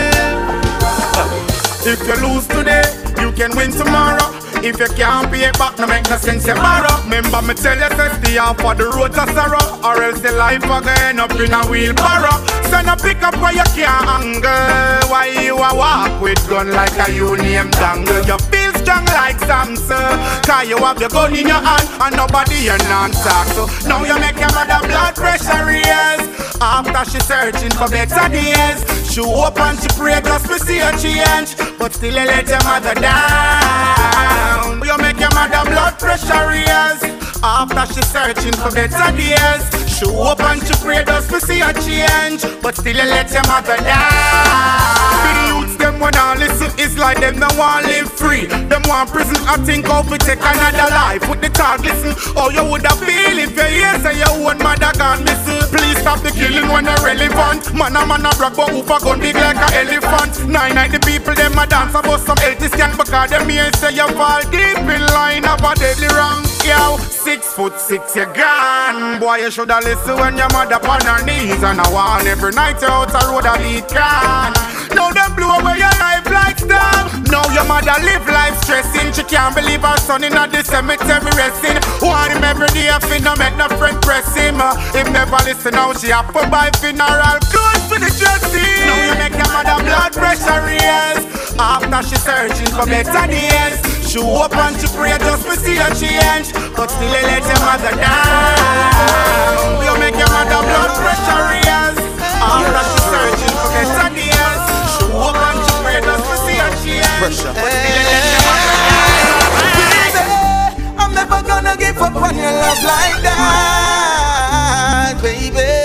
If 1.88 2.02
you 2.08 2.18
lose 2.28 2.48
today, 2.48 2.84
you 3.22 3.32
can 3.32 3.56
win 3.56 3.72
tomorrow. 3.72 4.34
If 4.65 4.80
you 4.80 4.88
can't 4.98 5.30
pay 5.32 5.52
back, 5.52 5.78
no 5.78 5.86
make 5.86 6.10
no 6.10 6.18
sense 6.18 6.48
you 6.48 6.56
borrow. 6.56 7.04
Remember 7.04 7.41
me 7.44 7.54
tell 7.54 7.78
you, 7.78 7.89
say 7.96 8.10
stay 8.18 8.38
off 8.39 8.60
for 8.60 8.74
the 8.74 8.86
road 8.86 9.13
to 9.13 9.26
sorrow, 9.34 9.62
or 9.86 10.02
else 10.02 10.20
the 10.22 10.32
life 10.32 10.63
a 10.63 10.82
go 10.82 10.94
end 11.06 11.20
up 11.20 11.30
in 11.38 11.54
a 11.54 11.62
wheelbarrow. 11.68 12.41
So 12.72 12.82
no 12.82 12.96
pick 12.96 13.22
up 13.22 13.36
where 13.38 13.54
you 13.54 13.63
can't 13.78 14.08
angle. 14.08 15.10
Why 15.12 15.28
you 15.28 15.56
a 15.56 15.76
walk 15.76 16.20
with 16.20 16.41
gun 16.50 16.72
like 16.72 16.98
a 17.08 17.12
you 17.13 17.38
name 17.38 17.70
dangle? 17.72 18.26
You 18.26 18.38
strong 18.86 19.06
like 19.17 19.39
Samson, 19.41 20.13
cause 20.45 20.69
you 20.69 20.78
have 20.78 21.00
your 21.02 21.10
gun 21.10 21.36
in 21.36 21.48
your 21.50 21.58
hand 21.58 21.89
and 22.06 22.15
nobody 22.15 22.69
you 22.69 22.78
non 22.86 23.10
talk. 23.12 23.48
So 23.58 23.65
now 23.89 24.06
you 24.06 24.17
make 24.21 24.38
your 24.38 24.54
mother 24.54 24.80
blood 24.86 25.15
pressure 25.15 25.65
raise. 25.65 26.21
After 26.62 27.04
she 27.10 27.19
searching 27.19 27.71
for 27.71 27.89
better 27.89 28.30
days, 28.30 28.80
she 29.10 29.21
hope 29.21 29.60
and 29.60 29.78
she 29.82 29.89
pray 29.98 30.21
just 30.21 30.45
to 30.45 30.60
see 30.60 30.80
a 30.80 30.91
change, 31.02 31.58
but 31.80 31.93
still 31.93 32.13
you 32.13 32.26
let 32.26 32.48
your 32.48 32.63
mother 32.63 32.93
down. 32.93 34.80
You 34.86 34.98
make 35.02 35.19
your 35.19 35.34
mother 35.34 35.65
blood 35.65 35.98
pressure 35.98 36.45
raise. 36.48 37.02
After 37.43 37.86
she 37.93 38.02
searching 38.06 38.54
for 38.54 38.71
better 38.71 39.10
days, 39.17 39.65
she 39.98 40.06
hope 40.06 40.41
and 40.41 40.62
she 40.62 40.74
pray 40.86 41.04
just 41.04 41.30
to 41.32 41.41
see 41.41 41.62
a 41.62 41.74
change, 41.74 42.45
but 42.62 42.76
still 42.78 42.95
you 42.95 43.04
let 43.04 43.32
your 43.32 43.43
mother 43.50 43.78
down. 43.78 45.64
Them 45.95 46.12
when 46.12 46.15
I 46.19 46.36
listen, 46.36 46.67
it's 46.75 46.97
like 46.97 47.23
them 47.23 47.39
no 47.39 47.47
want 47.55 47.88
live 47.88 48.12
free. 48.12 48.51
Them 48.67 48.84
want 48.84 49.15
prison, 49.15 49.39
I 49.47 49.55
think 49.63 49.88
to 49.88 50.17
take 50.19 50.43
another 50.43 50.91
life. 50.91 51.23
With 51.29 51.39
the 51.39 51.47
talk, 51.47 51.79
listen, 51.88 52.12
how 52.36 52.49
you 52.49 52.67
woulda 52.67 52.91
feel 52.99 53.39
if 53.39 53.55
you 53.55 53.63
hear 53.63 53.95
say 54.03 54.19
your 54.19 54.36
own 54.43 54.60
mother 54.60 54.91
gone 54.99 55.23
missing. 55.23 55.63
Please 55.71 55.95
stop 56.03 56.19
the 56.19 56.36
killing 56.36 56.67
when 56.67 56.84
they're 56.84 56.99
relevant. 56.99 57.71
Man 57.71 57.95
a 57.95 58.03
man 58.03 58.27
a 58.27 58.36
brag, 58.36 58.60
but 58.60 58.75
whoop 58.75 58.91
gun 58.91 59.21
big 59.23 59.36
like 59.36 59.55
a 59.55 59.88
elephant. 59.88 60.36
Nine 60.51 60.75
nine 60.75 60.91
the 60.91 60.99
people 60.99 61.34
them 61.34 61.58
a 61.58 61.65
dance 61.65 61.95
about 61.95 62.19
some 62.19 62.43
healthy 62.43 62.67
scan 62.67 62.91
because 62.97 63.29
them 63.29 63.47
here 63.47 63.71
say 63.79 63.95
you 63.95 64.08
fall 64.19 64.43
deep 64.51 64.75
in 64.75 64.99
line 65.15 65.47
of 65.47 65.63
a 65.63 65.71
deadly 65.79 66.12
wrong. 66.12 66.55
Yo, 66.65 66.97
six 66.97 67.54
foot 67.54 67.78
six 67.80 68.15
you 68.15 68.25
gone. 68.34 69.19
Boy 69.19 69.38
you 69.38 69.51
shoulda 69.51 69.80
listen 69.84 70.15
when 70.17 70.36
your 70.38 70.49
mother 70.49 70.82
on 70.89 71.01
her 71.06 71.21
knees 71.25 71.62
and 71.62 71.80
a 71.80 71.88
wall 71.93 72.25
every 72.25 72.51
night 72.54 72.82
you 72.82 72.88
out 72.88 73.13
a 73.13 73.21
road 73.30 73.45
a 73.45 73.54
beat 73.62 73.86
can. 73.88 74.49
Now 74.97 75.13
them 75.13 75.36
blow 75.36 75.62
away 75.62 75.78
your 75.78 75.93
life 76.01 76.25
like 76.25 76.58
storm. 76.58 77.06
Now 77.30 77.45
your 77.54 77.65
mother 77.69 77.93
live 78.01 78.25
life 78.25 78.58
stressing. 78.63 79.13
She 79.13 79.23
can't 79.30 79.54
believe 79.54 79.82
her 79.86 79.97
son 79.97 80.23
in 80.23 80.34
the 80.34 80.63
cemetery 80.63 81.30
resting. 81.38 81.78
Want 82.01 82.34
him 82.34 82.43
every 82.43 82.67
day, 82.73 82.89
I 82.89 82.97
finna 82.97 83.38
make 83.38 83.56
no 83.62 83.69
friend 83.78 84.01
press 84.01 84.34
him. 84.34 84.58
Uh, 84.60 84.73
Him 84.97 85.13
never 85.13 85.38
listen 85.45 85.73
now, 85.78 85.93
she 85.93 86.10
have 86.10 86.28
to 86.34 86.49
buy 86.49 86.71
funeral 86.82 87.38
clothes 87.54 87.86
for 87.86 87.99
the 88.01 88.10
dressing. 88.10 88.89
Now 88.89 88.97
you 89.06 89.13
make 89.21 89.38
your 89.38 89.49
mother 89.54 89.78
blood 89.86 90.13
pressure 90.17 90.62
raise. 90.65 91.21
After 91.62 92.01
she 92.10 92.15
searching 92.17 92.71
for 92.73 92.86
better 92.89 93.28
days, 93.30 93.80
she 94.15 94.23
hope 94.23 94.56
and 94.56 94.80
she 94.80 94.88
pray 94.95 95.12
just 95.19 95.43
to 95.43 95.60
see 95.60 95.75
a 95.75 95.91
change, 95.91 96.56
but 96.71 96.88
still 96.88 97.04
you 97.04 97.28
let 97.28 97.43
your 97.43 97.60
mother 97.60 97.91
down. 97.99 99.84
You 99.84 99.91
make 99.99 100.15
your 100.15 100.32
mother 100.32 100.63
blood 100.63 100.95
pressure 100.95 101.43
raise. 101.51 101.99
After 102.39 102.95
she 102.95 102.99
searching 103.12 103.51
for 103.60 103.75
better 103.75 104.08
days, 104.15 104.63
she 104.95 105.04
hope 105.12 105.36
and 105.36 105.60
she 105.60 105.73
pray 105.84 105.99
just 105.99 106.23
to 106.32 106.36
see 106.47 106.56
a 106.56 106.63
change, 106.80 107.12
but 107.19 107.36
still 107.36 107.51
you 107.51 108.04
let 108.08 108.23
your 108.23 108.39
mother 108.47 108.80
down. 108.88 110.80
I'm 110.95 111.12
never 111.12 111.43
gonna 111.43 111.75
give 111.75 111.99
up 111.99 112.15
on 112.15 112.39
your 112.39 112.56
love 112.56 112.80
like 112.88 113.19
that, 113.19 115.19
baby. 115.19 115.75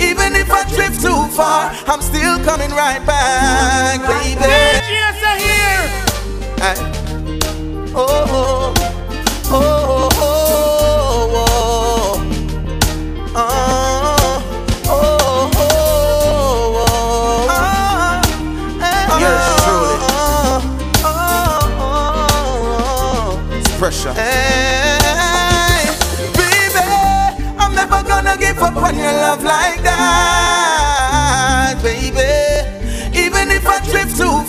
Even 0.00 0.32
if 0.32 0.48
I 0.48 0.64
drift 0.72 1.04
too 1.04 1.28
far, 1.36 1.68
I'm 1.84 2.00
still 2.00 2.40
coming 2.40 2.72
right 2.72 3.04
back, 3.04 4.00
baby. 4.08 4.48
DJs 4.48 5.20
are 5.28 5.36
here. 5.36 5.92
Hey. 6.64 6.99
Oh, 7.92 8.06
oh, 8.08 8.26
oh, 8.30 8.74
oh, 8.76 9.52
oh, 9.52 9.86
oh. 9.88 9.99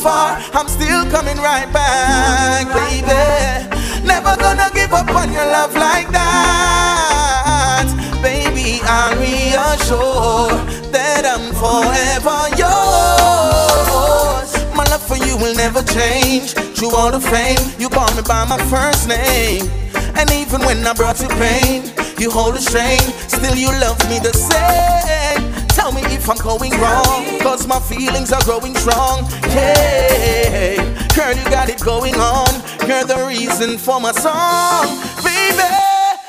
Far, 0.02 0.42
I'm 0.54 0.68
still 0.68 1.06
coming 1.12 1.38
right 1.38 1.72
back, 1.72 2.66
baby. 2.74 3.70
Never 4.06 4.36
gonna 4.38 4.70
give 4.74 4.94
up 4.94 5.08
on 5.14 5.32
your 5.32 5.46
love 5.46 5.76
like 5.76 6.10
that, 6.10 7.86
baby. 8.22 8.82
I'll 8.84 9.16
reassure 9.22 10.58
that 10.90 11.24
I'm 11.34 11.54
forever 11.54 12.50
yours. 12.58 14.50
My 14.76 14.84
love 14.90 15.06
for 15.06 15.18
you 15.18 15.38
will 15.38 15.56
never 15.56 15.84
change. 15.84 16.54
Through 16.76 16.96
all 16.96 17.12
the 17.12 17.22
fame, 17.22 17.62
you 17.78 17.88
call 17.88 18.12
me 18.16 18.24
by 18.24 18.46
my 18.46 18.58
first 18.74 19.08
name. 19.08 19.70
And 20.18 20.32
even 20.32 20.62
when 20.66 20.86
I 20.86 20.94
brought 20.94 21.22
you 21.22 21.30
pain, 21.38 21.94
you 22.18 22.32
hold 22.32 22.56
the 22.56 22.62
strain. 22.62 23.02
Still, 23.30 23.56
you 23.56 23.70
love 23.80 24.00
me 24.10 24.18
the 24.18 24.34
same. 24.34 25.61
Tell 25.82 25.92
me 25.92 26.02
if 26.14 26.30
I'm 26.30 26.38
going 26.38 26.78
wrong, 26.78 27.26
cause 27.40 27.66
my 27.66 27.80
feelings 27.80 28.32
are 28.32 28.44
growing 28.44 28.76
strong. 28.76 29.26
Yeah, 29.50 30.78
girl, 31.18 31.34
you 31.34 31.44
got 31.50 31.70
it 31.70 31.84
going 31.84 32.14
on. 32.22 32.54
You're 32.88 33.04
the 33.04 33.26
reason 33.26 33.80
for 33.80 34.00
my 34.00 34.12
song, 34.12 35.02
baby. 35.26 35.66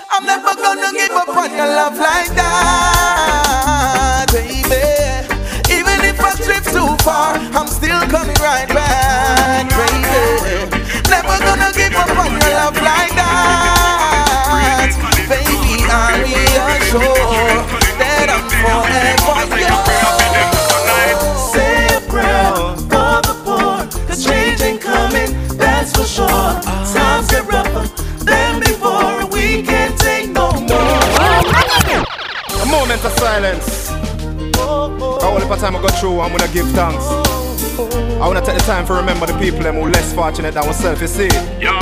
I'm 0.08 0.24
never 0.24 0.56
gonna 0.56 0.90
give 0.96 1.12
up 1.12 1.28
on 1.28 1.50
your 1.50 1.66
love 1.68 1.98
like 1.98 2.32
that, 2.32 4.24
baby. 4.32 5.28
Even 5.68 6.00
if 6.00 6.18
I 6.18 6.32
drift 6.40 6.72
too 6.72 6.96
far, 7.04 7.36
I'm 7.52 7.68
still 7.68 8.00
coming 8.08 8.40
right 8.40 8.68
back, 8.72 9.68
baby. 9.68 10.64
Never 11.12 11.36
gonna 11.44 11.70
give 11.76 11.92
up 11.92 12.08
on 12.08 12.32
your 12.40 12.56
love 12.56 12.80
like 12.80 13.12
that, 13.20 14.96
baby. 15.28 15.84
I 15.92 16.24
reassure 16.24 17.31
moment 32.72 33.04
of 33.04 33.12
silence. 33.20 33.90
All 34.56 35.36
the 35.38 35.56
time 35.60 35.76
I 35.76 35.80
go 35.82 35.88
through, 36.00 36.20
I'm 36.20 36.32
gonna 36.32 36.50
give 36.56 36.66
thanks. 36.72 37.04
I 38.16 38.24
wanna 38.26 38.40
take 38.40 38.56
the 38.56 38.64
time 38.64 38.86
to 38.86 38.94
remember 38.94 39.26
the 39.26 39.36
people 39.38 39.60
them 39.60 39.76
who 39.76 39.92
less 39.92 40.14
fortunate 40.14 40.54
than 40.54 40.64
myself, 40.64 41.00
you 41.02 41.06
see. 41.06 41.28
Yo, 41.60 41.76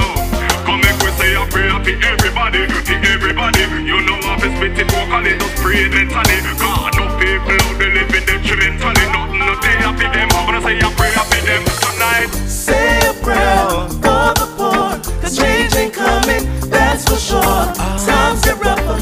come 0.67 0.83
make 0.83 0.99
we 0.99 1.11
say 1.15 1.39
a 1.39 1.47
prayer 1.47 1.79
for 1.79 1.95
everybody, 1.95 2.67
for 2.67 2.99
everybody. 3.07 3.63
You 3.87 4.03
know 4.03 4.19
I've 4.27 4.43
been 4.43 4.51
spitting 4.59 4.91
vocally, 4.91 5.39
just 5.39 5.57
pray 5.63 5.87
mentally. 5.89 6.37
God, 6.59 6.91
no 6.99 7.07
people 7.23 7.55
out 7.55 7.75
there 7.79 7.95
living 7.95 8.27
detrimentally. 8.27 9.07
Nothing 9.15 9.41
no 9.47 9.55
day 9.63 9.77
happy 9.79 10.09
them. 10.11 10.29
I'm 10.35 10.43
gonna 10.51 10.61
say 10.61 10.75
a 10.75 10.91
prayer 10.99 11.23
for 11.31 11.41
them 11.47 11.63
tonight. 11.87 12.31
Say 12.51 12.99
a 13.07 13.15
prayer 13.23 13.63
for 14.03 14.27
the 14.43 14.47
poor, 14.59 14.91
cause 15.23 15.39
change 15.39 15.73
ain't 15.77 15.95
coming, 15.95 16.43
that's 16.69 17.07
for 17.07 17.15
sure. 17.15 17.65
Times 18.03 18.43
get 18.43 18.59
rougher 18.59 19.00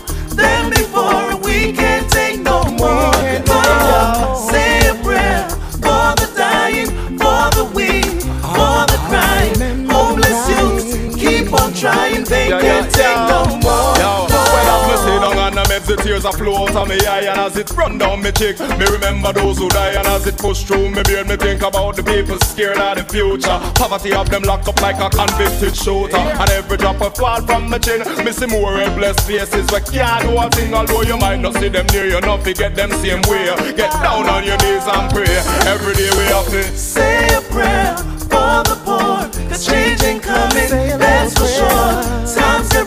tears 16.08 16.24
are 16.24 16.32
flow 16.32 16.64
out 16.64 16.74
of 16.74 16.88
me 16.88 16.98
eye 17.06 17.28
And 17.28 17.38
as 17.38 17.56
it 17.56 17.70
run 17.72 17.98
down 17.98 18.22
me 18.22 18.32
cheek, 18.32 18.58
me 18.80 18.86
remember 18.90 19.32
those 19.32 19.58
who 19.58 19.68
die 19.68 19.92
And 19.92 20.06
as 20.08 20.26
it 20.26 20.38
push 20.38 20.62
through 20.64 20.90
me 20.90 21.02
beard, 21.04 21.28
me 21.28 21.36
think 21.36 21.62
about 21.62 21.96
the 21.96 22.02
people 22.02 22.38
scared 22.40 22.78
of 22.78 22.96
the 22.96 23.04
future. 23.04 23.58
Poverty 23.74 24.12
of 24.14 24.28
them 24.30 24.42
locked 24.42 24.68
up 24.68 24.80
like 24.80 24.98
a 25.00 25.10
convicted 25.10 25.76
shooter. 25.76 26.16
And 26.16 26.50
every 26.50 26.78
drop 26.78 27.00
of 27.02 27.14
fall 27.16 27.42
from 27.42 27.68
my 27.68 27.78
chin, 27.78 28.00
me 28.24 28.32
see 28.32 28.46
more 28.46 28.76
helpless 28.78 29.18
faces 29.26 29.66
We 29.70 29.80
can't 29.80 30.22
do 30.24 30.38
a 30.38 30.48
thing, 30.50 30.72
although 30.72 31.02
you 31.02 31.18
might 31.18 31.40
not 31.40 31.54
see 31.54 31.68
them 31.68 31.86
near. 31.92 32.06
You 32.06 32.20
Not 32.20 32.42
forget 32.42 32.74
them 32.74 32.90
same 33.02 33.22
way, 33.28 33.44
get 33.76 33.92
down 34.00 34.28
on 34.28 34.44
your 34.44 34.58
knees 34.64 34.86
and 34.88 35.06
pray. 35.12 35.36
Every 35.68 35.94
day 35.94 36.10
we 36.16 36.24
have 36.32 36.48
to 36.48 36.62
Say 36.76 37.36
a 37.36 37.40
prayer 37.52 37.96
for 38.32 38.62
the 38.64 38.76
poor, 38.84 39.28
cause 39.48 39.66
change 39.66 40.02
ain't 40.02 40.22
coming, 40.22 40.68
that's 40.98 41.34
for 41.34 41.46
sure. 41.46 42.18
Times 42.34 42.77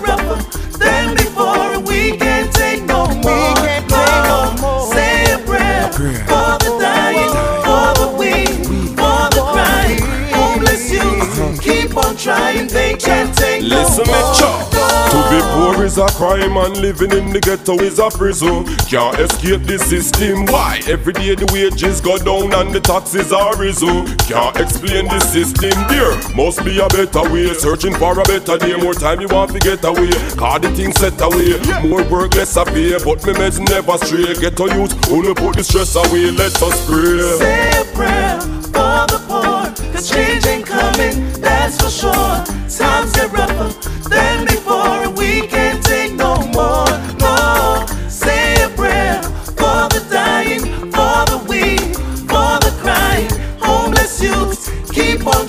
is 15.92 15.98
a 15.98 16.08
crime 16.16 16.56
and 16.56 16.78
living 16.78 17.12
in 17.12 17.32
the 17.32 17.40
ghetto 17.40 17.78
is 17.80 18.00
a 18.00 18.10
prison. 18.10 18.64
Can't 18.88 19.20
escape 19.20 19.64
the 19.64 19.78
system. 19.78 20.46
Why? 20.46 20.80
Every 20.88 21.12
day 21.12 21.36
the 21.36 21.48
wages 21.52 22.00
go 22.00 22.18
down 22.18 22.54
and 22.54 22.74
the 22.74 22.80
taxes 22.80 23.34
are 23.34 23.56
risen. 23.58 24.08
Can't 24.30 24.56
explain 24.56 25.06
the 25.08 25.20
system 25.20 25.76
there. 25.92 26.16
Must 26.36 26.64
be 26.64 26.80
a 26.80 26.88
better 26.88 27.24
way. 27.32 27.54
Searching 27.54 27.94
for 27.96 28.18
a 28.20 28.24
better 28.24 28.58
day. 28.58 28.76
More 28.80 28.94
time 28.94 29.20
you 29.20 29.28
want 29.28 29.52
to 29.52 29.60
get 29.60 29.84
away. 29.84 30.12
Cause 30.40 30.62
the 30.62 30.72
thing 30.72 30.94
set 30.94 31.20
away. 31.20 31.60
More 31.84 32.04
work, 32.08 32.36
less 32.36 32.56
a 32.56 32.64
pay. 32.64 32.96
But 33.04 33.26
me 33.28 33.34
meds 33.34 33.60
never 33.60 33.98
stray. 34.00 34.32
Ghetto 34.40 34.68
youth, 34.72 34.96
only 35.12 35.34
put 35.34 35.56
the 35.58 35.64
stress 35.64 35.96
away. 35.96 36.32
Let 36.32 36.56
us 36.62 36.78
pray. 36.88 37.20
Say 37.36 37.82
a 37.82 37.86
prayer 37.96 38.40
for 38.72 39.04
the 39.12 39.20
poor, 39.28 39.68
cause 39.92 40.10
change 40.10 40.46
ain't 40.46 40.66
coming, 40.66 41.32
that's 41.42 41.76
for 41.82 41.90
sure. 41.90 42.38
Times 42.72 43.12
get 43.14 43.32
rougher 43.32 43.70
than 44.10 44.46
before, 44.46 45.04
and 45.04 45.18
we 45.18 45.48
can't 45.48 45.71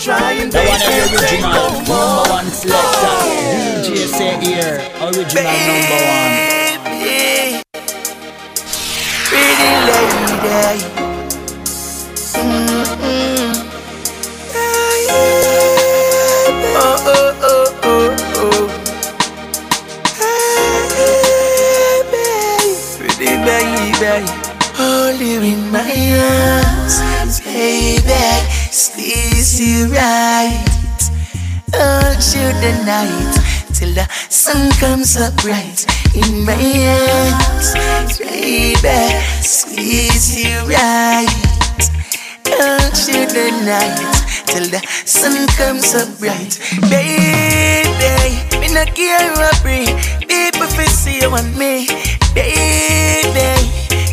trying, 0.03 0.51
The 0.51 0.59
they 0.59 0.67
one 0.67 0.81
can't 0.81 1.07
of 1.07 1.21
original, 1.21 1.53
number 1.53 2.31
one 2.31 2.47
selector. 2.51 3.17
DJ 3.87 4.07
say 4.11 4.35
here, 4.43 4.83
original 4.99 5.55
number 5.69 5.99
one. 6.11 6.33
Pretty 9.29 9.71
lady. 9.87 11.03
Oh, 16.75 16.97
oh, 17.07 17.39
oh, 17.43 17.67
oh, 17.85 18.17
oh. 18.37 18.69
Pretty 22.99 23.33
baby. 23.47 24.27
Hold 24.75 25.21
you 25.21 25.41
in 25.43 25.71
my 25.71 25.95
arms, 27.21 27.41
baby. 27.41 28.62
Squeeze 28.73 29.61
you 29.61 29.93
right. 29.93 30.65
Hold 31.75 32.25
you 32.33 32.49
the 32.65 32.73
night 32.87 33.37
till 33.75 33.93
the 33.93 34.09
sun 34.31 34.71
comes 34.81 35.15
up 35.19 35.37
bright 35.43 35.85
in 36.15 36.47
my 36.47 36.57
arms, 36.57 38.19
baby. 38.19 39.13
Squeeze 39.43 40.43
you 40.43 40.57
right. 40.65 41.29
Hold 42.49 42.97
you 43.13 43.29
the 43.29 43.53
night 43.69 44.01
till 44.47 44.65
the 44.65 44.81
sun 45.05 45.47
comes 45.61 45.95
up 45.95 46.09
bright, 46.19 46.59
baby. 46.89 48.59
Me 48.59 48.73
not 48.73 48.95
care 48.95 49.33
what 49.37 49.61
bring 49.61 49.85
people 50.25 50.67
fi 50.73 50.85
see 50.87 51.21
you 51.21 51.35
and 51.35 51.55
me, 51.59 51.87
baby. 52.33 53.53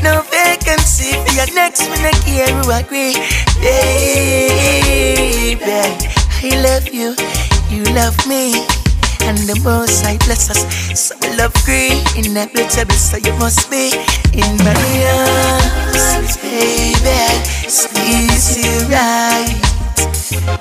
No 0.03 0.22
vacancy 0.32 1.14
for 1.24 1.32
your 1.32 1.53
next. 1.55 1.89
Me 1.89 2.01
not 2.03 2.16
care 2.26 2.47
who 2.60 2.72
agree, 2.72 3.14
baby. 3.62 4.49
I 6.42 6.56
love 6.64 6.88
you, 6.88 7.16
you 7.70 7.84
love 7.94 8.16
me. 8.26 8.64
And 9.28 9.38
the 9.44 9.60
most 9.62 10.06
I 10.06 10.16
bless 10.24 10.50
us, 10.50 10.64
so 10.96 11.14
love 11.36 11.54
green, 11.66 12.00
inevitable, 12.16 12.96
so 12.96 13.18
you 13.18 13.36
must 13.38 13.70
be 13.70 13.92
in 14.32 14.56
my 14.64 14.72
arms, 15.20 16.38
baby. 16.38 17.20
Squeeze 17.68 18.56
you 18.56 18.88
right, 18.88 19.52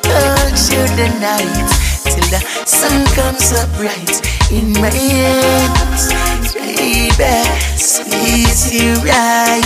hold 0.03 0.59
you 0.67 0.83
the 0.99 1.09
night 1.23 1.71
till 2.03 2.27
the 2.27 2.43
sun 2.67 3.07
comes 3.15 3.53
up 3.55 3.71
bright 3.79 4.19
in 4.51 4.73
my 4.83 4.91
arms, 4.91 6.55
baby. 6.55 7.39
Squeeze 7.79 8.75
you 8.75 8.95
right, 9.07 9.63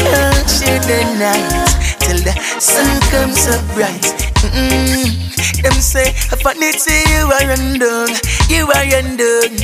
hold 0.00 0.48
you 0.64 0.80
the 0.88 1.04
night 1.20 1.85
till 2.06 2.22
the 2.22 2.34
sun 2.62 2.86
comes 3.10 3.50
up 3.50 3.62
bright. 3.74 4.06
Mm-mm. 4.46 5.18
Them 5.62 5.74
say, 5.82 6.14
I 6.30 6.38
find 6.38 6.62
it 6.62 6.78
you 6.86 7.26
are 7.34 7.50
undone, 7.50 8.14
you 8.46 8.70
are 8.70 8.86
undone. 8.86 9.58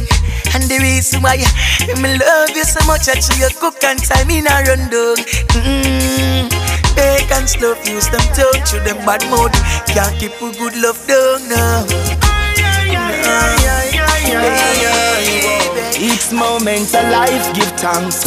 And 0.55 0.67
the 0.67 0.79
reason 0.83 1.23
why 1.23 1.39
me 2.03 2.19
love 2.19 2.51
you 2.51 2.65
so 2.67 2.83
much, 2.87 3.07
I 3.09 3.15
you 3.39 3.49
cook 3.63 3.79
and 3.85 4.03
time 4.03 4.29
in 4.31 4.51
a 4.51 4.57
run 4.67 4.91
dog. 4.91 5.23
Mm-hmm. 5.55 6.51
Bacon 6.99 7.47
slow 7.47 7.75
fuse 7.77 8.11
them 8.11 8.27
touch 8.35 8.75
you 8.75 8.81
them 8.83 8.99
bad 9.07 9.23
mouth. 9.31 9.55
Can't 9.95 10.13
keep 10.19 10.35
a 10.43 10.51
good 10.59 10.77
love 10.83 10.99
down 11.07 11.49
now. 11.49 11.87
Each 15.97 16.33
moment 16.33 16.91
of 16.91 17.07
life 17.15 17.55
give 17.55 17.73
thanks. 17.79 18.27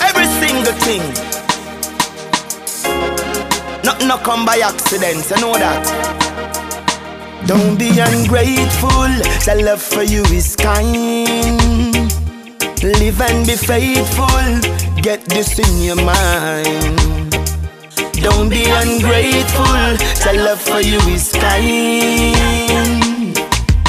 Every 0.00 0.26
single 0.38 0.72
thing. 0.86 1.33
Nothing 3.84 4.08
no 4.08 4.16
come 4.16 4.46
by 4.46 4.58
accident, 4.64 5.28
you 5.28 5.36
know 5.42 5.52
that. 5.54 5.84
Don't 7.46 7.78
be 7.78 7.90
ungrateful, 8.00 9.12
the 9.44 9.62
love 9.62 9.82
for 9.82 10.02
you 10.02 10.22
is 10.32 10.56
kind. 10.56 11.94
Live 12.82 13.20
and 13.20 13.46
be 13.46 13.56
faithful, 13.56 14.60
get 15.02 15.22
this 15.26 15.58
in 15.58 15.82
your 15.82 15.96
mind. 15.96 17.30
Don't 18.22 18.48
be 18.48 18.64
ungrateful, 18.64 19.98
the 20.24 20.32
love 20.38 20.62
for 20.62 20.80
you 20.80 20.98
is 21.12 21.30
kind. 21.32 22.34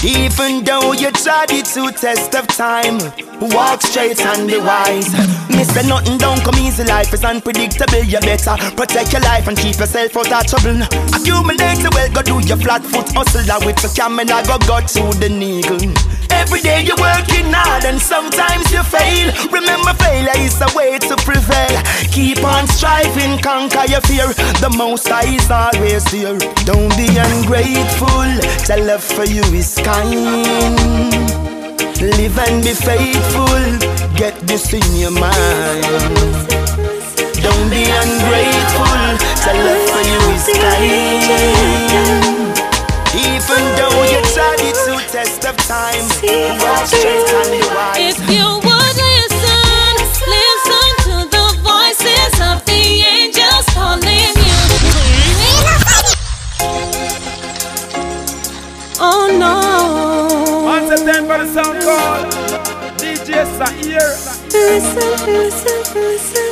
Even 0.04 0.64
though 0.64 0.94
you 0.94 1.12
tried 1.12 1.50
to 1.50 1.92
test 1.92 2.36
of 2.36 2.48
time, 2.48 3.00
walk 3.40 3.82
straight 3.82 4.20
and 4.22 4.48
be 4.48 4.58
wise. 4.58 5.10
Mister 5.50 5.82
nothing 5.88 6.18
don't 6.18 6.44
come 6.44 6.56
easy. 6.56 6.84
Life 6.84 7.14
is 7.14 7.24
unpredictable. 7.24 8.04
You 8.04 8.20
better 8.20 8.56
protect 8.76 9.14
your 9.14 9.22
life 9.22 9.48
and 9.48 9.58
keep 9.58 9.78
yourself 9.80 10.16
out 10.18 10.32
of 10.32 10.46
trouble. 10.46 10.82
Accumulate 11.10 11.82
the 11.82 11.90
wealth, 11.94 12.14
go 12.14 12.22
do 12.22 12.40
your 12.48 12.58
flat 12.58 12.84
foot 12.84 13.10
hustle. 13.14 13.66
With 13.66 13.82
the 13.82 13.90
camera, 13.96 14.26
go 14.46 14.58
go 14.68 14.80
to 14.82 15.20
the 15.20 15.30
needle. 15.30 15.94
Every 16.30 16.62
day 16.62 16.84
you're 16.84 17.00
working 17.00 17.50
hard 17.50 17.86
and 17.86 18.00
sometimes 18.00 18.72
you 18.72 18.84
fail. 18.84 19.32
Remember, 19.50 19.94
failure 19.96 20.38
is 20.38 20.60
a 20.62 20.70
way 20.76 21.00
to 21.00 21.16
prevail. 21.24 21.82
Keep 22.12 22.44
on 22.44 22.68
striving, 22.68 23.40
conquer 23.40 23.86
your 23.90 24.02
fear. 24.02 24.28
The 24.60 24.70
most 24.78 25.08
high 25.08 25.34
is 25.34 25.50
always 25.50 26.06
here. 26.12 26.38
Don't 26.68 26.92
be 26.94 27.08
ungrateful. 27.18 28.35
The 28.76 28.84
love 28.84 29.04
for 29.06 29.24
you 29.24 29.42
is 29.56 29.74
kind. 29.76 30.12
Live 32.20 32.38
and 32.40 32.62
be 32.62 32.74
faithful. 32.76 33.80
Get 34.18 34.36
this 34.42 34.74
in 34.74 34.84
your 34.98 35.12
mind. 35.12 35.32
Don't 37.40 37.70
be 37.72 37.88
ungrateful. 37.88 39.16
The 39.48 39.54
love 39.64 39.86
for 39.96 40.04
you 40.04 40.20
is 40.36 40.48
kind. 40.60 41.24
Even 43.16 43.64
though 43.80 44.04
you 44.12 44.20
tried 44.36 44.60
it 44.60 44.76
to 44.84 45.00
test 45.10 45.46
of 45.46 45.56
time, 45.56 46.04
walk 46.60 46.86
straight 46.86 47.32
and 47.32 47.52
be 47.56 47.62
wise. 47.72 48.20
If 48.20 48.30
you 48.30 48.60
would 48.60 48.85
September 61.36 61.46
the 61.46 61.54
sound 61.54 61.82
call. 61.84 62.96
DJ 62.98 63.46
C-AIR. 63.46 64.10
Listen, 64.52 65.34
listen, 65.34 66.02
listen. 66.02 66.52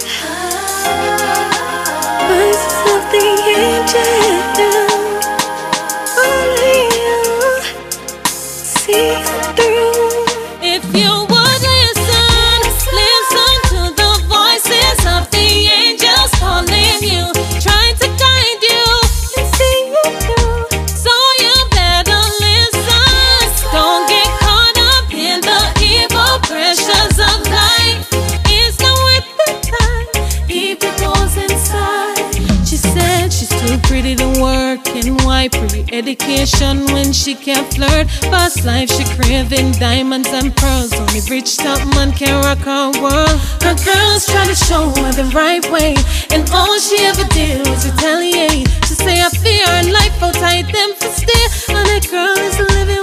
Voices 2.27 2.77
of 2.91 3.11
the 3.11 3.25
angels. 3.55 4.32
Education 35.93 36.85
when 36.87 37.13
she 37.13 37.35
can't 37.35 37.71
flirt. 37.73 38.09
Fast 38.33 38.65
life 38.65 38.89
she 38.89 39.05
craving 39.15 39.71
diamonds 39.73 40.29
and 40.29 40.55
pearls. 40.55 40.91
Only 40.93 41.21
rich 41.29 41.57
top 41.57 41.79
man 41.95 42.11
can 42.11 42.43
rock 42.43 42.59
her 42.59 42.91
world. 43.01 43.37
Her 43.61 43.77
girls 43.85 44.25
try 44.25 44.45
to 44.45 44.55
show 44.55 44.89
her 44.89 45.11
the 45.13 45.29
right 45.35 45.63
way, 45.71 45.95
and 46.33 46.49
all 46.51 46.79
she 46.79 46.97
ever 47.05 47.25
did 47.29 47.67
was 47.67 47.85
retaliate. 47.89 48.67
She 48.87 48.95
say 48.95 49.21
I 49.21 49.29
fear 49.29 49.65
her 49.67 49.91
life 49.93 50.23
out 50.23 50.33
tight 50.33 50.67
them 50.73 50.93
for 50.95 51.09
stay, 51.09 51.45
and 51.75 51.85
that 51.87 52.07
girl 52.09 52.37
is 52.49 52.57
living 52.75 53.02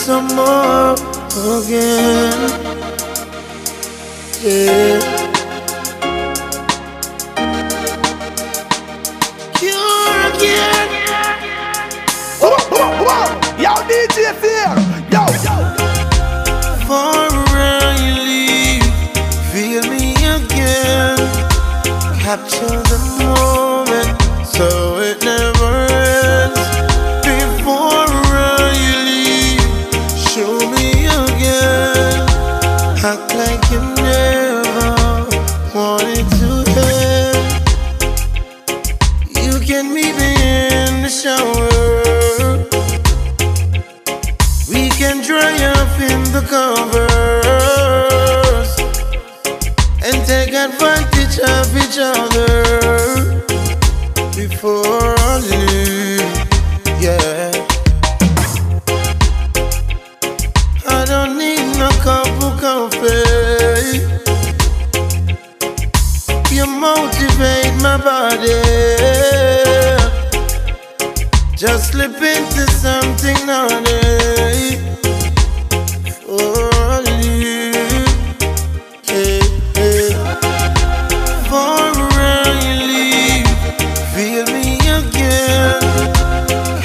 some 0.00 0.28
more 0.34 0.94
again. 1.58 2.50
Yeah. 4.42 5.09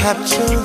Capture 0.06 0.65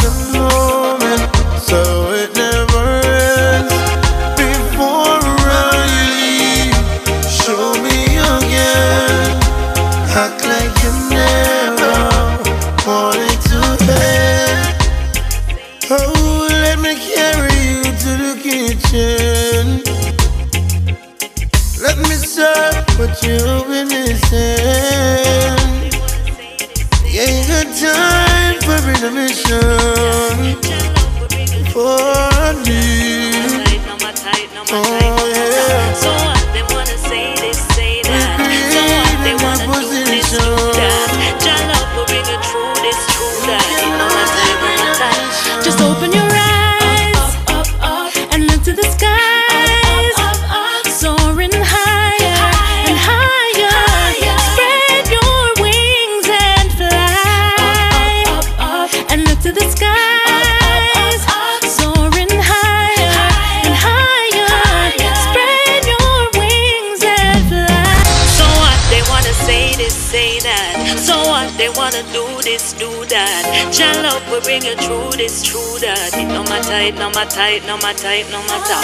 no 77.58 77.76
matter, 77.78 78.06
it 78.08 78.30
no 78.30 78.38
matter, 78.46 78.76
it 78.76 78.78
no 78.78 78.79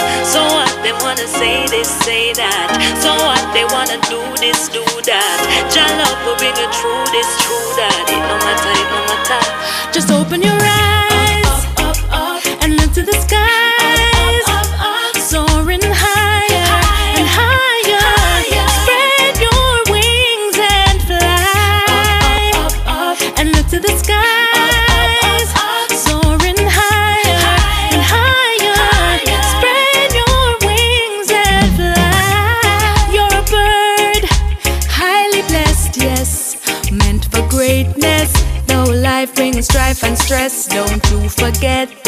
you 41.67 42.06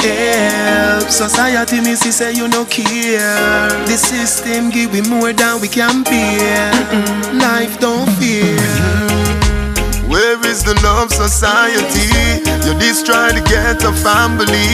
help 0.00 1.10
Society 1.10 1.80
me 1.80 1.94
see 1.94 2.10
say 2.10 2.32
you 2.32 2.48
no 2.48 2.64
care 2.64 3.68
The 3.86 3.96
system 3.96 4.70
give 4.70 4.92
we 4.92 5.02
more 5.02 5.32
than 5.32 5.60
we 5.60 5.68
can 5.68 6.02
bear. 6.04 6.72
Life 7.34 7.78
don't 7.80 8.08
fear 8.18 8.56
Where 10.08 10.40
is 10.46 10.64
the 10.64 10.74
love 10.82 11.12
society? 11.12 12.08
You 12.66 12.78
just 12.80 13.06
try 13.06 13.30
to 13.30 13.40
get 13.48 13.84
a 13.84 13.92
family. 13.92 14.68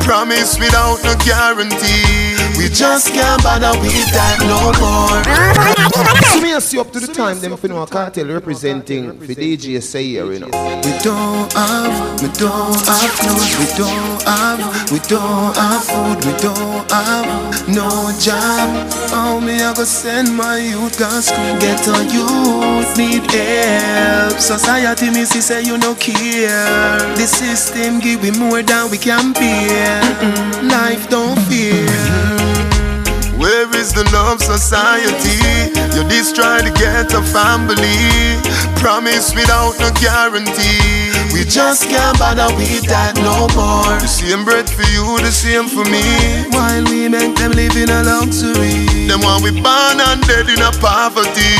Promise 0.00 0.58
without 0.58 1.02
no 1.04 1.14
guarantee. 1.24 2.31
We 2.62 2.68
just 2.68 3.12
can't 3.12 3.42
bother 3.42 3.76
with 3.80 4.06
that 4.14 4.38
no 4.46 4.70
more 4.78 5.18
So 6.30 6.40
me 6.40 6.54
I 6.54 6.60
see 6.60 6.78
up 6.78 6.92
to 6.92 7.00
the 7.00 7.12
time 7.12 7.40
them 7.40 7.56
for 7.56 7.66
no 7.66 7.84
cartel 7.86 8.26
representing 8.26 9.18
for 9.18 9.34
DJ 9.34 9.82
C-AIR, 9.82 10.32
you 10.32 10.38
know. 10.38 10.46
We 10.46 10.94
don't 11.02 11.52
have, 11.58 12.22
we 12.22 12.28
don't 12.38 12.78
have 12.86 13.10
clothes, 13.18 13.50
we 13.58 13.66
don't 13.74 14.22
have, 14.22 14.62
we 14.92 15.00
don't 15.10 15.56
have 15.58 15.82
food, 15.90 16.22
we 16.22 16.32
don't 16.38 16.86
have 16.86 17.66
no 17.66 17.90
job. 18.22 18.70
How 19.10 19.40
me 19.40 19.60
I 19.60 19.74
go 19.74 19.82
send 19.82 20.30
my 20.36 20.58
youth 20.58 20.96
cause 20.96 21.26
school 21.34 21.58
get 21.58 21.82
a 21.88 21.98
youth 22.14 22.96
need 22.96 23.28
help. 23.28 24.38
Society 24.38 25.10
me 25.10 25.24
see 25.24 25.40
say 25.40 25.62
you 25.64 25.78
no 25.78 25.96
care. 25.96 27.10
The 27.18 27.26
system 27.26 27.98
give 27.98 28.22
we 28.22 28.30
more 28.30 28.62
than 28.62 28.88
we 28.88 28.98
can 28.98 29.32
bear. 29.32 30.00
Life 30.62 31.10
don't 31.10 31.36
fear. 31.50 32.21
Where 33.52 33.68
is 33.76 33.92
the 33.92 34.08
love 34.16 34.40
society? 34.40 35.36
You 35.92 36.08
just 36.08 36.34
try 36.34 36.64
to 36.64 36.72
get 36.72 37.12
a 37.12 37.20
family. 37.20 38.00
Promise 38.80 39.34
without 39.34 39.76
no 39.76 39.92
guarantee. 40.00 41.12
We 41.36 41.44
just 41.44 41.84
can't 41.84 42.18
bother 42.18 42.48
with 42.56 42.88
that 42.88 43.12
no 43.20 43.44
more. 43.52 44.00
The 44.00 44.08
same 44.08 44.46
bread 44.48 44.64
for 44.70 44.88
you, 44.88 45.04
the 45.20 45.28
same 45.28 45.68
for 45.68 45.84
me. 45.84 46.00
While 46.48 46.88
we 46.88 47.12
make 47.12 47.36
them 47.36 47.52
live 47.52 47.76
in 47.76 47.92
a 47.92 48.00
luxury. 48.00 48.88
Them 49.04 49.20
want 49.20 49.44
we 49.44 49.52
born 49.52 50.00
and 50.00 50.24
dead 50.24 50.48
in 50.48 50.64
a 50.64 50.72
poverty. 50.80 51.52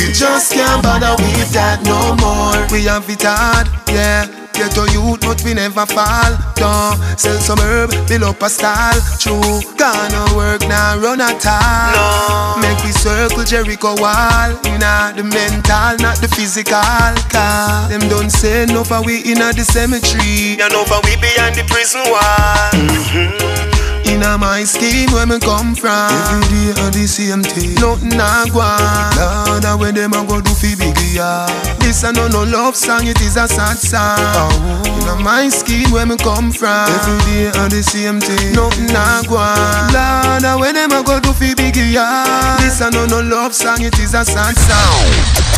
We 0.00 0.16
just 0.16 0.48
can't 0.48 0.82
bother 0.82 1.12
with 1.20 1.52
that 1.52 1.84
no 1.84 2.16
more. 2.24 2.56
We 2.72 2.88
have 2.88 3.04
it 3.10 3.20
hard, 3.20 3.68
yeah. 3.92 4.43
Get 4.54 4.78
a 4.78 4.86
youth, 4.92 5.20
but 5.20 5.42
we 5.44 5.54
never 5.54 5.84
fall 5.86 6.32
down. 6.54 6.96
Sell 7.18 7.38
some 7.40 7.58
herb, 7.58 7.90
build 8.08 8.22
up 8.22 8.40
a 8.42 8.48
style. 8.48 9.00
True, 9.18 9.60
gonna 9.76 10.24
work 10.36 10.60
now, 10.62 10.96
run 10.98 11.20
at 11.20 11.44
all. 11.44 11.90
No. 11.94 12.62
Make 12.62 12.82
we 12.84 12.92
circle 12.92 13.44
Jericho 13.44 13.94
wall. 13.98 14.50
You 14.64 14.78
know, 14.78 15.12
the 15.16 15.24
mental, 15.24 15.98
not 15.98 16.18
the 16.22 16.28
physical. 16.28 16.80
Cause 17.34 17.88
them 17.90 18.08
don't 18.08 18.30
say 18.30 18.66
no 18.66 18.84
for 18.84 19.02
we 19.02 19.18
in 19.26 19.38
the 19.38 19.64
cemetery. 19.64 20.56
You 20.56 20.68
know 20.70 20.84
for 20.84 21.00
we 21.04 21.16
behind 21.16 21.56
the 21.56 21.64
prison 21.66 22.02
wall. 22.06 22.70
Mm-hmm. 22.72 23.73
In 24.06 24.22
a 24.22 24.38
my 24.38 24.64
scheme 24.64 25.10
where 25.12 25.26
me 25.26 25.38
come 25.40 25.74
from. 25.74 26.10
Every 26.10 26.48
day 26.48 26.70
are 26.82 26.90
the 26.90 27.06
same 27.06 27.42
thing. 27.42 27.74
Nothing 27.74 28.10
go 28.52 28.60
on 28.60 29.60
Lord, 29.62 29.80
where 29.80 29.92
them 29.92 30.12
a 30.12 30.24
go 30.26 30.40
do 30.40 30.52
fi 30.54 30.74
biggie 30.74 31.14
yeah. 31.16 31.46
This 31.80 32.02
a 32.04 32.12
no 32.12 32.28
no 32.28 32.44
love 32.44 32.76
song, 32.76 33.06
it 33.06 33.20
is 33.20 33.36
a 33.36 33.48
sad 33.48 33.76
song. 33.78 34.18
Oh. 34.18 34.82
In 35.00 35.08
a 35.08 35.22
my 35.22 35.48
scheme 35.48 35.90
where 35.90 36.06
me 36.06 36.16
come 36.16 36.52
from. 36.52 36.88
Every 36.88 37.18
day 37.32 37.46
are 37.58 37.68
the 37.68 37.82
same 37.82 38.20
thing. 38.20 38.52
Nothing 38.54 38.88
go 39.28 39.36
on 39.36 39.92
Lord, 39.92 40.60
where 40.60 40.72
them 40.72 40.92
a 40.92 41.02
go 41.02 41.18
do 41.20 41.32
fi 41.32 41.54
biggie 41.54 41.92
yeah. 41.92 42.56
This 42.60 42.80
a 42.80 42.90
no 42.90 43.06
no 43.06 43.20
love 43.20 43.54
song, 43.54 43.82
it 43.82 43.98
is 43.98 44.14
a 44.14 44.24
sad 44.24 44.54
song. 44.56 45.54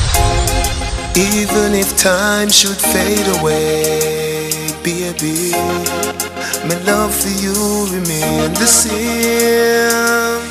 Even 1.16 1.72
if 1.72 1.96
time 1.96 2.50
should 2.50 2.76
fade 2.76 3.26
away, 3.40 4.50
baby, 4.84 5.52
my 6.68 6.78
love 6.84 7.14
for 7.14 7.28
you 7.28 7.54
remain 7.92 8.52
the 8.54 8.66
same. 8.66 10.42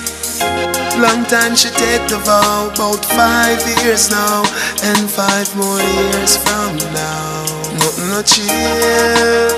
Long 1.02 1.26
time 1.26 1.56
she 1.56 1.70
take 1.70 2.08
the 2.08 2.18
vow, 2.24 2.70
about 2.74 3.04
five 3.04 3.60
years 3.84 4.10
now, 4.10 4.44
and 4.84 5.10
five 5.10 5.54
more 5.56 5.80
years 5.80 6.38
from 6.38 6.78
now. 6.94 7.44
Nothing 7.80 8.10
no 8.10 8.22
change. 8.24 9.52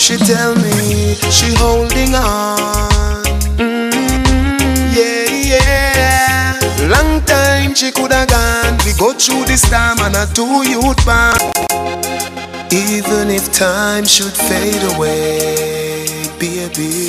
She 0.00 0.16
tell 0.16 0.54
me 0.56 1.14
she 1.30 1.54
holding 1.56 2.14
on. 2.14 3.22
Mm, 3.58 4.94
yeah, 4.94 5.30
yeah. 5.54 6.88
Long 6.88 7.20
time 7.24 7.74
she 7.74 7.92
coulda 7.92 8.26
gone. 8.28 8.76
We 8.84 8.92
go 8.98 9.12
through 9.12 9.44
this 9.46 9.62
time 9.70 9.98
and 10.00 10.16
a 10.16 10.26
two 10.34 10.68
youth 10.68 11.04
band. 11.06 11.42
Even 12.72 13.30
if 13.30 13.52
time 13.52 14.04
should 14.04 14.32
fade 14.32 14.82
away, 14.94 15.75
baby, 16.38 17.08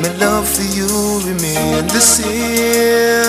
my 0.00 0.10
love 0.18 0.48
for 0.48 0.62
you 0.62 0.88
remain 1.26 1.86
the 1.88 2.00
same. 2.00 3.24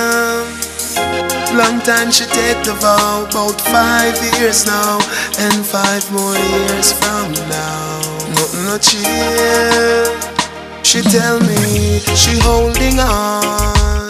Long 1.58 1.80
time 1.82 2.12
she 2.12 2.26
take 2.26 2.64
the 2.64 2.74
vow, 2.82 3.26
about 3.30 3.60
five 3.62 4.16
years 4.40 4.66
now, 4.66 5.00
and 5.40 5.66
five 5.66 6.04
more 6.12 6.36
years 6.36 6.92
from 6.94 7.32
now. 7.50 8.02
Nothing 8.36 8.66
no 8.66 8.78
chill. 8.78 10.36
She 10.84 11.02
tell 11.02 11.40
me 11.40 12.00
she 12.16 12.38
holding 12.40 13.00
on. 13.00 14.05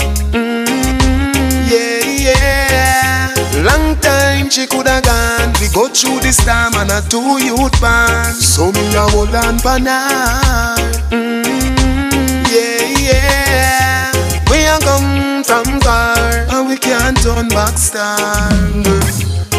Time 4.46 4.52
she 4.52 4.68
coulda 4.68 5.02
gone. 5.02 5.54
We 5.60 5.68
go 5.74 5.88
through 5.88 6.20
this 6.22 6.38
time 6.38 6.74
and 6.76 6.92
a 6.92 7.02
two 7.10 7.44
youth 7.44 7.80
band. 7.82 8.36
So 8.36 8.72
me 8.72 8.96
a 8.96 9.02
hold 9.02 9.34
on 9.36 9.58
for 9.60 9.80
now. 9.80 10.76
Mm, 11.10 11.46
yeah, 12.52 12.82
yeah. 13.10 14.12
We 14.50 14.66
a 14.66 14.78
come 14.80 15.44
from 15.44 15.80
far 15.82 16.18
and 16.50 16.68
we 16.68 16.78
can't 16.78 17.18
turn 17.22 17.48
back 17.50 17.78
star. 17.78 18.50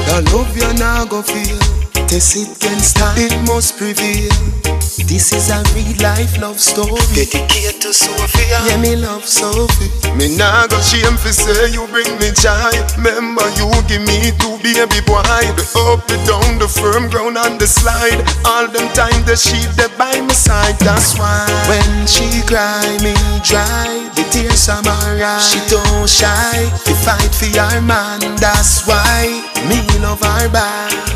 The 0.07 0.23
love 0.33 0.57
you 0.57 0.73
now 0.79 1.05
go 1.05 1.23
feel. 1.23 1.59
Test 2.07 2.37
it 2.37 2.61
can 2.61 2.79
start, 2.79 3.19
it 3.19 3.35
must 3.47 3.77
prevail. 3.77 4.76
This 5.07 5.33
is 5.33 5.51
a 5.55 5.63
real 5.71 5.95
life 6.03 6.37
love 6.43 6.59
story. 6.59 6.99
Dedicated 7.15 7.81
to 7.81 7.95
Sophia. 7.95 8.59
Yeah, 8.67 8.77
me 8.83 8.97
love 8.97 9.25
Sophie. 9.25 9.87
Me 10.19 10.37
nah 10.37 10.67
go 10.67 10.81
shame 10.83 11.17
fi 11.17 11.31
say 11.31 11.71
you 11.71 11.87
bring 11.95 12.11
me 12.19 12.35
joy. 12.35 12.75
Remember 12.99 13.47
you 13.55 13.71
give 13.87 14.03
me 14.03 14.35
two 14.43 14.59
baby 14.67 14.99
boy. 15.07 15.23
The 15.55 15.63
up, 15.87 16.03
the 16.11 16.19
down, 16.27 16.59
the 16.59 16.67
firm 16.67 17.09
ground 17.09 17.39
and 17.39 17.55
the 17.55 17.69
slide. 17.71 18.19
All 18.45 18.67
them 18.67 18.91
time 18.99 19.23
the 19.31 19.37
sheep 19.39 19.71
that 19.79 19.95
by 19.97 20.21
my 20.27 20.35
side. 20.35 20.75
That's 20.83 21.15
why 21.15 21.47
when 21.71 22.07
she 22.11 22.43
cry 22.43 22.83
me 22.99 23.15
dry, 23.47 24.11
the 24.19 24.27
tears 24.35 24.69
are 24.69 24.83
my 24.83 25.23
eyes. 25.23 25.47
She 25.47 25.63
don't 25.71 26.11
shy. 26.11 26.67
We 26.83 26.99
fight 27.07 27.31
for 27.31 27.47
our 27.63 27.81
man. 27.81 28.21
That's 28.43 28.83
why 28.91 29.31
me 29.71 29.87
love 30.03 30.19
her 30.19 30.51
back 30.51 31.16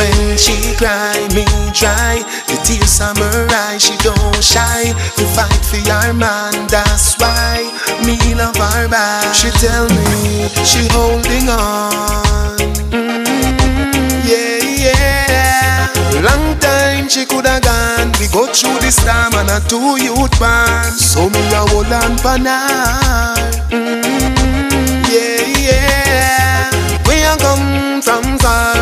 When 0.00 0.38
she 0.38 0.74
cry, 0.76 1.28
me 1.34 1.44
dry. 1.74 2.22
The 2.46 2.56
tears 2.64 3.00
are 3.00 3.14
her 3.14 3.46
eyes. 3.50 3.82
She 3.84 3.96
don't 3.98 4.42
shy. 4.42 4.94
We 5.18 5.24
fight 5.36 5.62
for 5.66 5.82
our 5.92 6.14
man. 6.14 6.66
That's 6.68 7.18
why 7.18 7.68
me 8.06 8.16
love 8.34 8.56
her 8.56 8.88
back. 8.88 9.34
She 9.34 9.50
tell 9.60 9.88
me 9.88 10.48
she 10.64 10.88
holding 10.92 11.48
on. 11.50 12.56
Mm, 12.88 14.24
yeah, 14.24 14.64
yeah. 14.88 16.22
Long 16.22 16.58
time 16.58 17.08
she 17.08 17.26
coulda 17.26 17.60
gone. 17.60 18.12
We 18.20 18.28
go 18.28 18.46
through 18.46 18.78
this 18.80 18.96
time 19.04 19.34
and 19.34 19.50
a 19.50 19.60
two 19.68 20.00
youth 20.02 20.38
band. 20.40 20.94
So 20.94 21.28
me 21.28 21.42
a 21.52 21.66
hold 21.68 21.92
on 21.92 22.16
for 22.18 22.38
now. 22.38 23.34
Mm, 23.68 25.04
yeah, 25.12 25.44
yeah. 25.68 26.70
We 27.06 27.22
a 27.22 27.36
come 27.36 28.00
from 28.00 28.38
far 28.38 28.79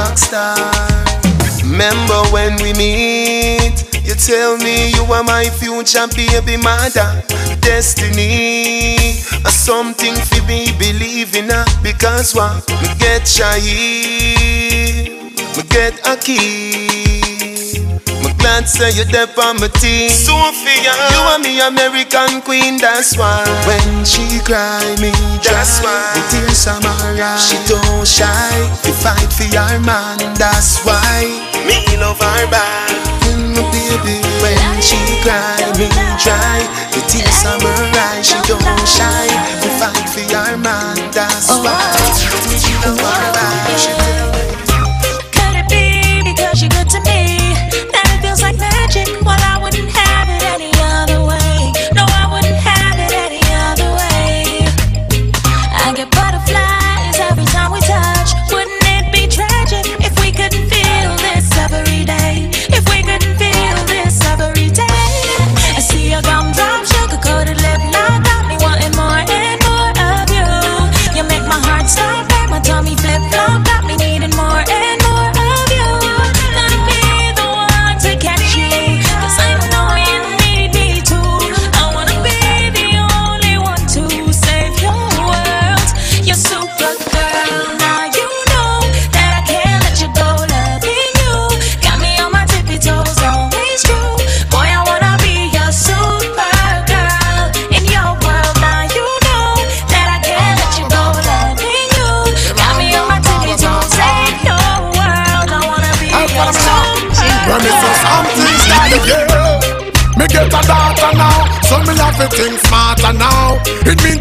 back 0.00 0.16
star. 0.16 0.56
Remember 1.62 2.20
when 2.32 2.56
we 2.62 2.72
meet? 2.72 3.76
You 4.06 4.14
tell 4.14 4.56
me 4.56 4.90
you 4.96 5.04
are 5.12 5.22
my 5.22 5.44
future 5.44 6.06
baby 6.16 6.56
mother. 6.56 7.10
Destiny, 7.60 8.96
a 9.44 9.50
something 9.50 10.14
for 10.28 10.42
me 10.46 10.72
believe 10.78 11.36
in. 11.36 11.50
Because 11.82 12.34
what? 12.34 12.68
Me 12.82 12.88
get 12.98 13.28
shy, 13.28 13.60
me 15.56 15.62
get 15.68 15.94
a 16.06 16.16
key. 16.16 17.29
Me 18.40 18.46
glad 18.46 18.64
say 18.64 18.88
you 18.96 19.04
there 19.04 19.26
for 19.26 19.52
my 19.52 19.68
team. 19.68 20.08
Sophia, 20.08 20.96
you 21.12 21.20
are 21.28 21.38
me 21.38 21.60
American 21.60 22.40
queen. 22.40 22.80
That's 22.80 23.12
why 23.18 23.44
when 23.68 24.04
she 24.04 24.40
cry 24.40 24.80
me, 24.96 25.12
that's 25.44 25.84
why 25.84 26.00
the 26.16 26.24
tears 26.32 26.66
are 26.66 26.80
my 26.80 27.20
eyes. 27.20 27.36
She 27.44 27.60
don't 27.68 28.08
shy. 28.08 28.56
We 28.84 28.92
fight 28.96 29.28
for 29.28 29.44
our 29.60 29.76
man. 29.84 30.16
That's 30.40 30.80
why 30.88 31.28
me 31.68 31.84
love 32.00 32.16
her 32.16 32.48
back. 32.48 32.88
Mm, 33.28 33.60
my 33.60 33.64
baby, 33.76 34.16
when 34.40 34.80
she 34.80 34.96
cry 35.20 35.60
me 35.76 35.92
dry, 36.16 36.64
the 36.96 37.04
tears 37.12 37.44
are 37.44 37.60
my 37.60 37.76
eyes. 38.08 38.24
She 38.24 38.40
don't 38.48 38.88
shy. 38.88 39.28
We 39.60 39.68
fight 39.76 40.08
for 40.08 40.24
our 40.32 40.56
man. 40.56 40.96
That's 41.12 41.52
why 41.60 41.92
me 42.48 42.56
love 42.88 43.04
her 43.04 43.32
back. 43.36 43.99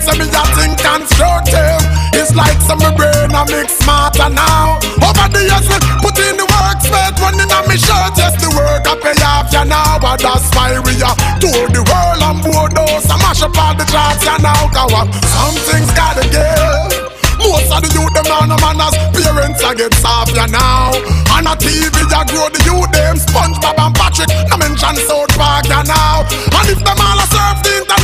That 0.10 0.18
me 0.18 0.26
a 0.26 0.42
think 0.58 0.74
constructive 0.82 1.86
It's 2.18 2.34
like 2.34 2.58
some 2.66 2.82
me 2.82 2.90
brain 2.98 3.30
a 3.30 3.46
mix 3.46 3.78
smarter 3.78 4.26
now. 4.34 4.82
Over 5.06 5.30
the 5.30 5.46
years 5.46 5.70
we 5.70 5.78
put 6.02 6.18
in 6.18 6.34
the 6.34 6.50
work 6.50 6.82
Spent 6.82 7.14
running 7.22 7.46
on 7.46 7.70
me 7.70 7.78
shirt. 7.78 8.18
Yes 8.18 8.34
the 8.42 8.50
work 8.58 8.90
I 8.90 8.98
pay 8.98 9.14
off 9.22 9.54
ya 9.54 9.70
now 9.70 10.02
But 10.02 10.18
that's 10.26 10.50
why 10.58 10.82
we 10.82 10.98
a 10.98 11.14
tour 11.38 11.70
the 11.70 11.86
world 11.86 12.26
and 12.26 12.42
board 12.42 12.74
those 12.74 13.06
I 13.06 13.22
mash 13.22 13.46
up 13.46 13.54
all 13.54 13.78
the 13.78 13.86
charts 13.86 14.26
ya 14.26 14.42
now 14.42 14.66
Cause 14.74 14.98
something's 15.30 15.94
gotta 15.94 16.26
give 16.26 16.90
most 17.40 17.72
of 17.72 17.80
the 17.80 17.90
youth 17.96 18.12
them 18.12 18.28
now 18.28 18.44
no 18.50 18.58
manners 18.60 18.98
Parents 19.16 19.64
a 19.64 19.72
get 19.78 19.94
soft 19.94 20.36
ya 20.36 20.46
now. 20.50 20.92
On 21.32 21.48
a 21.48 21.54
TV 21.56 21.94
ya 22.12 22.26
grow 22.28 22.50
the 22.50 22.60
youth 22.68 22.92
them 22.92 23.16
SpongeBob 23.16 23.80
and 23.80 23.96
Patrick 23.96 24.28
No 24.50 24.58
mention 24.58 24.98
South 25.08 25.32
Park 25.40 25.70
ya 25.70 25.86
now. 25.88 26.28
And 26.28 26.68
if 26.68 26.84
them 26.84 27.00
all 27.00 27.16
a 27.16 27.26
surf 27.32 27.64
the 27.64 27.99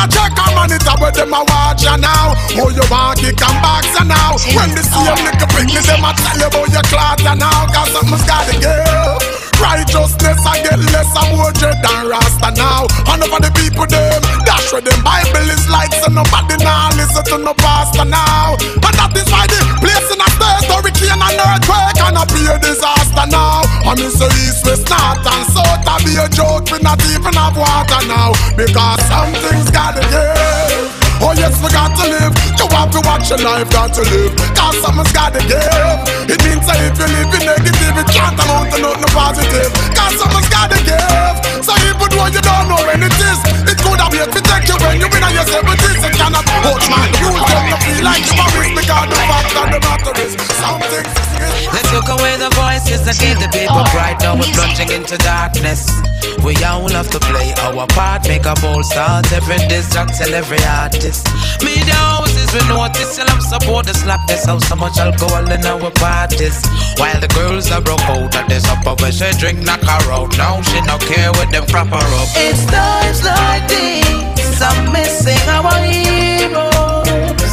a 0.00 0.08
check 0.08 0.32
a 0.32 0.44
monitor 0.56 0.96
Where 0.96 1.12
them 1.12 1.34
a 1.34 1.40
watch 1.44 1.84
ya 1.84 1.96
now. 1.96 2.32
Oh 2.56 2.72
you 2.72 2.84
want 2.88 3.20
kick 3.20 3.40
and 3.40 3.58
box 3.60 3.92
ya 3.92 4.04
now. 4.04 4.40
When 4.56 4.72
the 4.72 4.82
same 4.84 5.20
little 5.20 5.48
picnic 5.52 5.84
them 5.84 6.04
a 6.04 6.10
tell 6.16 6.38
you 6.40 6.48
about 6.48 6.68
your 6.72 6.84
cloth 6.88 7.20
ya 7.20 7.34
now. 7.36 7.68
Cause 7.68 7.92
something's 7.92 8.24
gotta 8.24 8.56
give. 8.56 9.40
Righteousness 9.60 10.40
I 10.48 10.56
get 10.64 10.80
less 10.88 11.12
and 11.12 11.36
more 11.36 11.52
dread 11.52 11.76
than 11.84 12.08
Rasta 12.08 12.50
now. 12.56 12.88
And 13.12 13.20
over 13.20 13.44
the 13.44 13.52
people 13.52 13.84
them 13.84 14.24
That's 14.48 14.72
where 14.72 14.80
them 14.80 15.04
Bible 15.04 15.52
is 15.52 15.68
like 15.68 15.92
So 16.00 16.08
nobody 16.08 16.56
now 16.64 16.88
listen 16.96 17.24
to 17.28 17.36
no 17.36 17.52
pastor 17.52 18.08
now. 18.08 18.56
And 18.56 18.94
that 18.96 19.12
is 19.12 19.28
why 19.28 19.44
the 19.52 19.60
place 19.84 20.08
in 20.08 20.20
a 20.20 20.29
and 21.30 21.38
earthquake 21.38 21.98
And 22.02 22.18
a 22.18 22.24
pure 22.26 22.58
disaster 22.58 23.26
now 23.30 23.62
And 23.86 23.98
me 23.98 24.10
say 24.10 24.30
east, 24.42 24.66
west, 24.66 24.90
north 24.90 25.22
and 25.22 25.46
south 25.54 25.86
I 25.86 25.96
be 26.02 26.18
a 26.18 26.26
joke 26.28 26.66
We 26.74 26.82
not 26.82 26.98
even 27.14 27.34
have 27.38 27.54
water 27.54 28.02
now 28.10 28.34
Because 28.58 28.98
something's 29.06 29.70
gotta 29.70 30.02
give 30.10 31.00
Oh 31.20 31.36
yes, 31.36 31.52
we 31.60 31.68
got 31.68 31.92
to 32.00 32.04
live. 32.08 32.32
You 32.56 32.64
have 32.72 32.88
to 32.96 33.00
watch 33.04 33.28
your 33.28 33.44
life, 33.44 33.68
got 33.68 33.92
to 33.92 34.00
live. 34.08 34.32
Cause 34.56 34.72
something's 34.80 35.12
got 35.12 35.36
to 35.36 35.40
give. 35.44 35.60
It 36.32 36.40
means 36.40 36.64
that 36.64 36.80
if 36.80 36.96
you 36.96 37.08
live 37.12 37.28
in 37.36 37.44
negative, 37.44 37.92
it 38.00 38.08
can't 38.08 38.40
amount 38.40 38.72
to 38.72 38.80
nothing 38.80 39.12
positive. 39.12 39.68
Cause 39.92 40.16
something's 40.16 40.48
got 40.48 40.72
to 40.72 40.80
give. 40.80 41.36
So 41.60 41.76
even 41.76 42.08
though 42.08 42.24
you 42.32 42.40
don't 42.40 42.72
know 42.72 42.80
when 42.88 43.04
it 43.04 43.12
is, 43.12 43.40
it 43.68 43.76
could 43.84 44.00
have 44.00 44.16
yet 44.16 44.32
to 44.32 44.40
take 44.40 44.64
you 44.64 44.76
when 44.80 44.96
you 44.96 45.12
win 45.12 45.20
and 45.20 45.34
you 45.36 45.44
say, 45.44 45.60
but 45.60 45.76
this 45.76 46.00
it 46.08 46.16
cannot 46.16 46.48
hold 46.64 46.80
man. 46.88 47.12
You 47.20 47.30
don't 47.36 47.68
feel 47.84 48.00
like 48.00 48.24
you 48.24 48.40
are 48.40 48.52
risk 48.56 48.88
Cause 48.88 49.08
the 49.12 49.20
fact 49.28 49.52
of 49.60 49.66
the 49.76 49.80
matter 49.84 50.14
is 50.24 50.32
Something 50.56 51.19
that 53.10 53.18
give 53.18 53.38
the 53.42 53.50
people 53.50 53.82
pride 53.90 54.18
Now 54.22 54.38
we're 54.38 54.50
plunging 54.54 54.90
into 54.94 55.18
darkness. 55.18 55.90
We 56.46 56.54
all 56.62 56.88
have 56.90 57.10
to 57.10 57.18
play 57.18 57.52
our 57.66 57.86
part 57.90 58.28
Make 58.28 58.46
a 58.46 58.54
bold 58.62 58.86
start. 58.86 59.26
Every 59.32 59.58
distract 59.66 60.14
tell 60.14 60.34
every 60.34 60.62
artist. 60.62 61.26
Media 61.62 61.94
houses 61.94 62.50
we 62.54 62.62
notice 62.70 63.18
Still 63.18 63.26
have 63.26 63.42
support 63.42 63.86
the 63.86 63.94
slackness. 63.94 64.46
How 64.46 64.58
so 64.58 64.76
much 64.76 64.98
alcohol 64.98 65.50
in 65.50 65.64
our 65.66 65.90
parties. 65.98 66.62
While 66.96 67.18
the 67.20 67.28
girls 67.34 67.70
are 67.70 67.82
broke 67.82 68.04
out 68.06 68.34
At 68.36 68.48
this 68.48 68.66
upper 68.70 68.94
where 69.02 69.12
she 69.12 69.30
drink 69.38 69.58
knock 69.62 69.82
her 69.82 70.12
out. 70.12 70.36
Now 70.38 70.62
she 70.62 70.80
no 70.86 70.98
care 70.98 71.32
with 71.34 71.50
them 71.50 71.66
crap 71.66 71.90
her 71.90 72.10
up. 72.20 72.28
It's 72.38 72.64
times 72.70 73.24
like 73.24 73.66
these 73.66 74.60
I'm 74.62 74.92
missing 74.92 75.48
our 75.48 75.80
heroes 75.82 77.49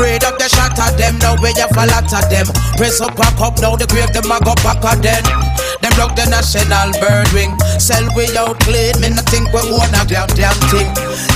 Them 0.00 0.08
grade 0.08 0.24
up 0.24 0.40
the 0.40 0.48
shot 0.48 0.80
at 0.80 0.96
them, 0.96 1.20
now 1.20 1.36
we 1.44 1.52
have 1.60 1.76
a 1.76 1.84
lot 1.92 2.08
of 2.08 2.24
them. 2.32 2.48
Press 2.80 3.04
up, 3.04 3.12
pack 3.20 3.36
up, 3.36 3.60
now 3.60 3.76
the 3.76 3.84
grave 3.84 4.08
them 4.16 4.32
a 4.32 4.40
go 4.40 4.56
back 4.64 4.80
at 4.80 4.96
them. 5.04 5.20
Them 5.84 5.92
block 5.92 6.16
the 6.16 6.24
national 6.24 6.96
bird 6.96 7.28
wing. 7.36 7.52
Sell 7.76 8.08
we 8.16 8.24
out 8.32 8.56
clean, 8.64 8.96
me 8.96 9.12
no 9.12 9.20
think 9.28 9.52
we 9.52 9.60
own 9.60 9.92
a 9.92 10.00
damn 10.08 10.24
damn 10.32 10.56
thing. 10.72 10.88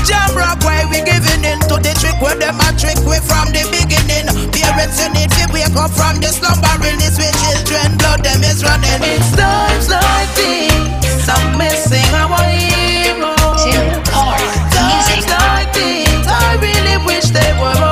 Jam 0.08 0.32
rock 0.32 0.64
why 0.64 0.80
we 0.88 1.04
giving 1.04 1.44
in 1.44 1.60
to 1.68 1.76
the 1.76 1.92
trick 2.00 2.16
where 2.24 2.40
them 2.40 2.56
a 2.56 2.72
trick 2.80 2.96
we 3.04 3.20
from 3.20 3.52
the 3.52 3.68
beginning. 3.68 4.32
Parents 4.48 4.96
you 4.96 5.12
need 5.12 5.28
to 5.36 5.44
wake 5.52 5.76
up 5.76 5.92
from 5.92 6.24
the 6.24 6.32
slumber 6.32 6.72
release 6.80 7.20
with 7.20 7.36
children, 7.36 8.00
blood 8.00 8.24
them 8.24 8.40
is 8.48 8.64
running. 8.64 9.04
It's 9.04 9.28
times 9.36 9.92
like 9.92 10.32
these 10.40 11.28
I'm 11.28 11.60
missing 11.60 12.08
our 12.16 12.48
heroes 12.48 13.60
Times 14.08 15.28
like 15.28 15.68
these 15.76 16.24
I 16.24 16.56
really 16.64 16.96
wish 17.04 17.28
they 17.28 17.52
were 17.60 17.83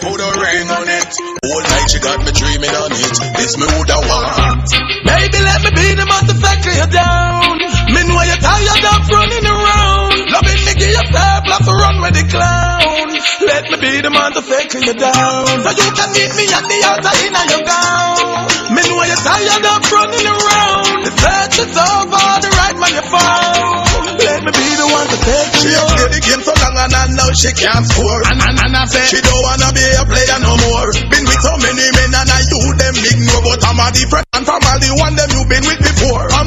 put 0.00 0.18
a 0.18 0.30
ring 0.34 0.68
on 0.70 0.86
it. 0.88 1.10
All 1.44 1.62
night 1.62 1.86
she 1.90 1.98
got 2.00 2.18
me 2.24 2.32
dreaming 2.32 2.74
on 2.74 2.90
it. 2.92 3.14
This 3.38 3.56
me 3.58 3.66
I 3.66 3.98
want. 4.00 4.66
Baby, 5.04 5.38
let 5.44 5.60
me 5.62 5.70
be 5.70 5.86
the 5.94 6.06
motherfucker 6.08 6.72
you 6.74 6.88
down. 6.90 7.58
Me 7.94 8.00
know 8.08 8.22
you're 8.22 8.42
tired 8.42 8.84
of 8.90 9.02
running 9.10 9.46
around. 9.46 10.30
Loving 10.30 10.62
me, 10.66 10.72
give 10.74 10.90
you 10.90 11.04
fair 11.12 11.36
plus 11.44 11.66
run 11.68 12.00
with 12.02 12.14
the 12.14 12.24
clown. 12.30 13.23
Let 13.44 13.64
me 13.70 13.76
be 13.76 14.00
the 14.00 14.10
man 14.10 14.32
to 14.32 14.40
motherfucker 14.40 14.80
you 14.80 14.94
down. 14.96 15.44
So 15.64 15.70
you 15.76 15.88
can 15.92 16.08
meet 16.16 16.32
me 16.32 16.44
at 16.48 16.64
the 16.64 16.78
altar 16.88 17.14
in 17.24 17.36
your 17.52 17.62
gown. 17.68 18.44
Me 18.72 18.80
know 18.80 19.04
you're 19.04 19.20
tired 19.20 19.64
of 19.68 19.84
running 19.92 20.26
around. 20.26 21.04
The 21.04 21.12
search 21.12 21.56
is 21.60 21.76
over, 21.76 22.24
the 22.40 22.50
right 22.56 22.76
man 22.80 22.92
you 22.96 23.04
found. 23.04 23.84
Let 24.24 24.40
me 24.48 24.50
be 24.56 24.68
the 24.80 24.88
one 24.88 25.08
to 25.12 25.18
take 25.20 25.50
She 25.60 25.68
you. 25.68 25.76
have 25.76 25.92
played 25.92 26.12
the 26.16 26.20
game 26.24 26.42
so 26.42 26.52
long 26.56 26.76
and 26.80 26.94
I 26.96 27.04
know 27.12 27.28
she 27.36 27.52
can't 27.52 27.84
score. 27.84 28.22
And, 28.24 28.40
and, 28.40 28.56
and 28.64 28.72
I 28.72 28.84
say 28.88 29.04
she 29.12 29.20
don't 29.20 29.42
wanna 29.44 29.68
be 29.76 29.84
a 29.84 30.04
player 30.08 30.38
no 30.40 30.54
more. 30.64 30.88
Been 31.12 31.24
with 31.28 31.42
so 31.44 31.52
many 31.60 31.84
men 31.84 32.10
and 32.16 32.30
I 32.32 32.40
you 32.48 32.60
them 32.80 32.96
ignore, 32.96 33.42
but 33.44 33.60
I'm 33.60 33.76
a 33.76 33.86
different 33.92 34.24
from 34.44 34.60
all 34.60 34.78
the 34.78 34.92
one 35.00 35.16
them 35.16 35.30
you 35.32 35.42
been 35.48 35.64
with 35.64 35.80
before. 35.80 36.28
I'm 36.32 36.43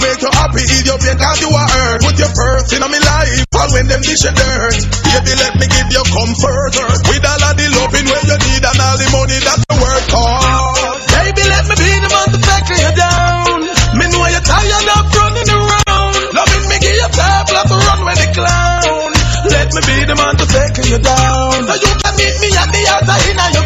man 0.00 0.02
to 0.02 0.06
make 0.06 0.22
you 0.22 0.32
happy, 0.32 0.64
pain 1.06 1.16
cause 1.16 1.40
you 1.40 1.50
are 1.50 1.68
hurt. 1.68 2.00
Put 2.02 2.18
your 2.18 2.32
first 2.32 2.72
in 2.72 2.80
my 2.80 2.98
life, 2.98 3.44
all 3.54 3.70
when 3.72 3.86
them 3.88 4.02
dish 4.02 4.24
your 4.24 4.32
dirt. 4.32 4.76
Baby, 4.76 5.32
let 5.40 5.54
me 5.56 5.66
give 5.66 5.88
you 5.92 6.04
comfort. 6.12 6.72
With 7.08 7.24
all 7.24 7.44
of 7.44 7.54
the 7.56 7.66
loving 7.80 8.06
where 8.06 8.24
you 8.26 8.38
need 8.38 8.64
and 8.64 8.80
all 8.80 8.96
the 8.98 9.08
money 9.12 9.38
that 9.40 9.58
you 9.64 9.76
work 9.80 10.06
hard. 10.12 11.00
Baby, 11.06 11.44
let 11.48 11.64
me 11.68 11.74
be 11.76 11.90
the 12.02 12.10
motherfucker 12.12 12.76
you 12.76 12.92
down. 12.96 13.58
Me 13.96 14.04
know 14.12 14.26
you're 14.28 14.44
tired 14.44 14.88
of 14.92 15.04
running 15.16 15.50
around. 15.50 16.14
Loving 16.34 16.66
me, 16.68 16.76
give 16.80 16.96
you 16.96 17.10
fair 17.16 17.40
plus 17.48 17.70
run 17.70 18.00
with 18.04 18.18
the 18.20 18.28
clown. 18.36 19.12
Let 19.46 19.68
me 19.72 19.80
be 19.86 19.96
the 20.04 20.16
man 20.18 20.34
to 20.36 20.46
take 20.46 20.76
you 20.90 20.98
down. 20.98 21.70
So 21.70 21.74
you 21.80 21.92
can 21.96 22.12
meet 22.18 22.36
me 22.42 22.48
at 22.50 22.68
the 22.68 22.82
altar 22.92 23.18
in 23.30 23.38
your 23.54 23.65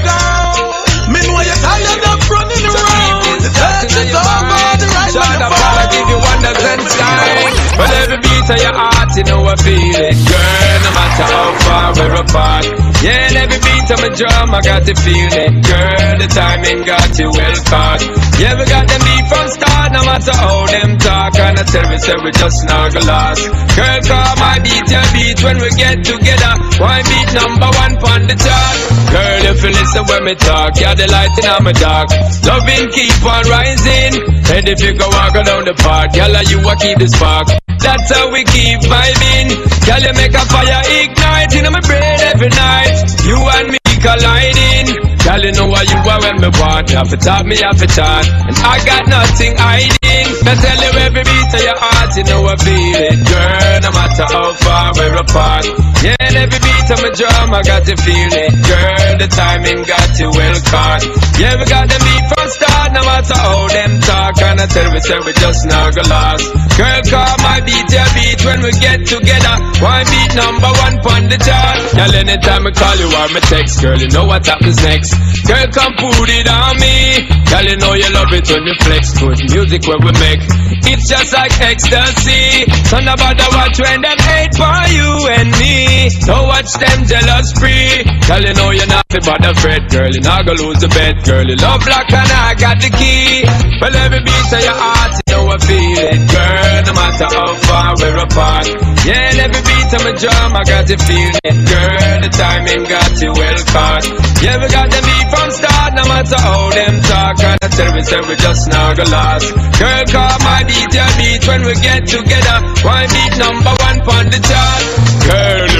your 8.56 8.74
heart, 8.74 9.10
you 9.16 9.24
know 9.24 9.44
I 9.44 9.54
feel 9.56 9.96
it. 10.00 10.16
Girl, 10.16 10.76
no 10.82 10.90
matter 10.96 11.26
how 11.28 11.50
far 11.62 11.86
we're 11.94 12.16
apart. 12.18 12.64
Yeah, 13.00 13.32
and 13.32 13.36
every 13.36 13.60
beat 13.64 13.88
of 13.90 13.98
my 14.00 14.10
drum, 14.12 14.52
I 14.52 14.60
got 14.60 14.84
to 14.84 14.94
feel 14.94 15.32
it. 15.32 15.52
Girl, 15.64 16.12
the 16.20 16.28
timing 16.28 16.84
got 16.84 17.10
you 17.16 17.30
well 17.32 17.58
caught. 17.64 18.02
Yeah, 18.36 18.56
we 18.60 18.64
got 18.68 18.84
them 18.88 19.00
beat 19.00 19.26
from 19.30 19.46
start, 19.48 19.88
no 19.92 20.04
matter 20.04 20.36
how 20.36 20.66
them 20.68 20.98
talk. 20.98 21.32
And 21.38 21.56
I 21.58 21.64
tell 21.64 21.86
me, 21.88 21.96
say 21.96 22.16
we 22.20 22.30
just 22.32 22.60
not 22.68 22.92
gonna. 22.92 23.36
Girl, 23.72 24.00
call 24.04 24.32
my 24.36 24.56
beat 24.60 24.86
your 24.88 25.06
beat 25.16 25.38
when 25.40 25.56
we 25.64 25.70
get 25.76 25.96
together. 26.04 26.52
Why 26.76 27.00
beat 27.08 27.30
number 27.32 27.70
one 27.72 27.94
on 28.04 28.20
the 28.28 28.36
chart? 28.36 28.76
Girl, 29.12 29.42
if 29.48 29.58
you 29.64 29.70
listen 29.70 30.04
when 30.06 30.22
me 30.24 30.34
talk, 30.34 30.76
you're 30.76 30.94
the 30.94 31.08
light 31.08 31.34
in 31.40 31.64
my 31.64 31.72
dark. 31.72 32.08
Loving 32.44 32.88
keep 32.92 33.16
on 33.24 33.44
rising. 33.48 34.12
And 34.50 34.68
if 34.68 34.80
you 34.82 34.92
go 34.92 35.08
walk 35.08 35.34
down 35.44 35.64
the 35.64 35.74
park, 35.74 36.12
girl, 36.12 36.36
you 36.48 36.58
will 36.60 36.76
keep 36.76 36.98
the 36.98 37.08
spark. 37.08 37.59
That's 37.82 38.12
how 38.12 38.30
we 38.30 38.44
keep 38.44 38.80
vibing. 38.84 39.48
Girl, 39.86 40.02
you 40.04 40.12
make 40.14 40.34
a 40.34 40.44
fire 40.46 40.82
ignite 40.84 41.54
in 41.56 41.64
my 41.72 41.80
brain 41.80 42.20
every 42.28 42.48
night. 42.48 42.96
You 43.24 43.36
and 43.36 43.72
me 43.72 43.78
colliding. 44.00 45.00
Girl, 45.24 45.40
you 45.40 45.52
know 45.52 45.66
what 45.66 45.88
you 45.88 45.96
are 45.96 46.20
when 46.20 46.40
me 46.40 46.48
want. 46.60 46.90
You 46.90 46.96
have 46.96 47.10
to 47.10 47.16
talk, 47.16 47.44
me 47.46 47.56
have 47.58 47.78
to 47.78 47.86
chat. 47.86 48.24
And 48.28 48.56
I 48.64 48.84
got 48.84 49.08
nothing 49.08 49.56
hiding. 49.56 50.26
I 50.44 50.54
tell 50.56 50.80
you 50.80 50.92
every 51.04 51.24
beat 51.24 51.54
of 51.54 51.62
your 51.62 51.78
heart, 51.78 52.16
you 52.16 52.24
know 52.24 52.46
I 52.46 52.56
feel 52.56 53.00
it. 53.00 53.16
Girl, 53.28 53.80
no 53.84 53.90
matter 53.92 54.26
how 54.28 54.52
far 54.54 54.92
we're 54.96 55.16
apart. 55.16 55.89
Yeah, 56.00 56.16
and 56.16 56.32
every 56.32 56.56
beat 56.64 56.88
of 56.88 56.98
my 57.04 57.12
drum, 57.12 57.52
I 57.52 57.60
got 57.60 57.84
to 57.84 57.92
feel 57.92 58.32
it. 58.32 58.52
Girl, 58.64 59.12
the 59.20 59.28
timing 59.28 59.84
got 59.84 60.08
you 60.16 60.32
well 60.32 60.56
caught. 60.72 61.04
Yeah, 61.36 61.60
we 61.60 61.68
got 61.68 61.92
them 61.92 62.00
beat 62.00 62.24
from 62.32 62.48
start, 62.56 62.88
no 62.96 63.04
matter 63.04 63.36
how 63.36 63.68
them 63.68 64.00
talk. 64.00 64.32
And 64.40 64.64
I 64.64 64.66
tell 64.66 64.88
we 64.96 65.00
say 65.04 65.20
we 65.20 65.32
just 65.36 65.68
not 65.68 65.92
gonna 65.92 66.08
last. 66.08 66.48
Girl, 66.80 67.00
call 67.04 67.34
my 67.44 67.60
beat 67.60 67.84
your 67.92 68.08
beat 68.16 68.40
when 68.48 68.64
we 68.64 68.72
get 68.80 69.04
together. 69.04 69.54
One 69.84 70.04
beat 70.08 70.32
number 70.32 70.72
one 70.80 70.96
on 71.04 71.22
the 71.28 71.36
chart. 71.36 71.76
Girl, 71.92 72.12
anytime 72.16 72.64
I 72.64 72.72
call 72.72 72.96
you 72.96 73.08
or 73.12 73.28
me 73.36 73.40
text, 73.44 73.84
girl, 73.84 74.00
you 74.00 74.08
know 74.08 74.24
what 74.24 74.48
happens 74.48 74.80
next. 74.80 75.12
Girl, 75.44 75.68
come 75.68 75.92
put 76.00 76.32
it 76.32 76.48
on 76.48 76.80
me. 76.80 77.28
Girl, 77.44 77.66
you 77.68 77.76
know 77.76 77.92
you 77.92 78.08
love 78.16 78.32
it 78.32 78.48
when 78.48 78.64
you 78.64 78.76
flex. 78.80 79.12
Good 79.20 79.52
music 79.52 79.84
when 79.84 80.00
we 80.00 80.16
make. 80.16 80.40
It's 80.88 81.12
just 81.12 81.36
like 81.36 81.52
ecstasy. 81.60 82.64
So 82.88 83.04
nobody 83.04 83.44
watch 83.52 83.76
when 83.84 84.00
them 84.00 84.16
hate 84.16 84.56
for 84.56 84.80
you 84.88 85.28
and 85.28 85.52
me. 85.60 85.89
Don't 86.26 86.46
watch 86.46 86.72
them 86.78 87.06
jealous 87.06 87.52
free. 87.58 88.04
Girl, 88.26 88.40
you 88.40 88.54
know 88.54 88.70
you're 88.70 88.86
not 88.86 89.04
but 89.10 89.42
the 89.42 89.52
fret. 89.58 89.90
Girl, 89.90 90.06
you're 90.06 90.22
not 90.22 90.46
gonna 90.46 90.62
lose 90.62 90.78
the 90.78 90.86
bet. 90.86 91.18
Girl, 91.26 91.42
you 91.42 91.58
love 91.58 91.82
black 91.82 92.06
and 92.14 92.30
I 92.30 92.54
got 92.54 92.78
the 92.78 92.90
key. 92.94 93.42
Well, 93.82 93.90
every 93.90 94.22
beat 94.22 94.50
of 94.54 94.62
your 94.62 94.78
heart, 94.78 95.18
you 95.18 95.26
know 95.34 95.50
I 95.50 95.58
feel 95.58 95.98
it. 95.98 96.20
Girl, 96.30 96.78
no 96.86 96.92
matter 96.94 97.26
how 97.26 97.50
far 97.66 97.88
we're 97.98 98.22
apart. 98.22 98.66
Yeah, 99.02 99.34
and 99.34 99.38
every 99.50 99.62
beat 99.66 99.90
of 99.90 100.00
my 100.06 100.14
drum, 100.14 100.50
I 100.54 100.62
got 100.62 100.86
to 100.86 100.96
feel 100.96 101.34
it. 101.42 101.56
Girl, 101.66 102.16
the 102.22 102.30
timing 102.30 102.84
got 102.86 103.10
you 103.18 103.32
well 103.34 103.60
caught. 103.74 104.04
Yeah, 104.38 104.56
we 104.62 104.66
got 104.70 104.88
the 104.94 105.00
beat 105.02 105.26
from 105.34 105.48
start, 105.50 105.90
no 105.98 106.04
matter 106.06 106.38
how 106.38 106.70
them 106.70 106.94
talk. 107.02 107.36
And 107.42 107.58
I 107.60 107.68
tell 107.68 107.90
me, 107.90 108.02
say 108.06 108.20
we 108.30 108.34
just 108.38 108.70
not 108.70 108.94
gonna 108.94 109.10
last. 109.10 109.50
Girl, 109.74 110.04
call 110.06 110.36
my 110.46 110.62
beat 110.70 110.90
your 110.94 111.10
beat 111.18 111.42
when 111.50 111.60
we 111.66 111.74
get 111.82 112.06
together. 112.06 112.56
One 112.86 113.08
beat 113.10 113.34
number 113.42 113.74
one 113.74 113.98
on 114.06 114.24
the 114.30 114.38
chart. 114.38 114.82
Girl, 115.26 115.79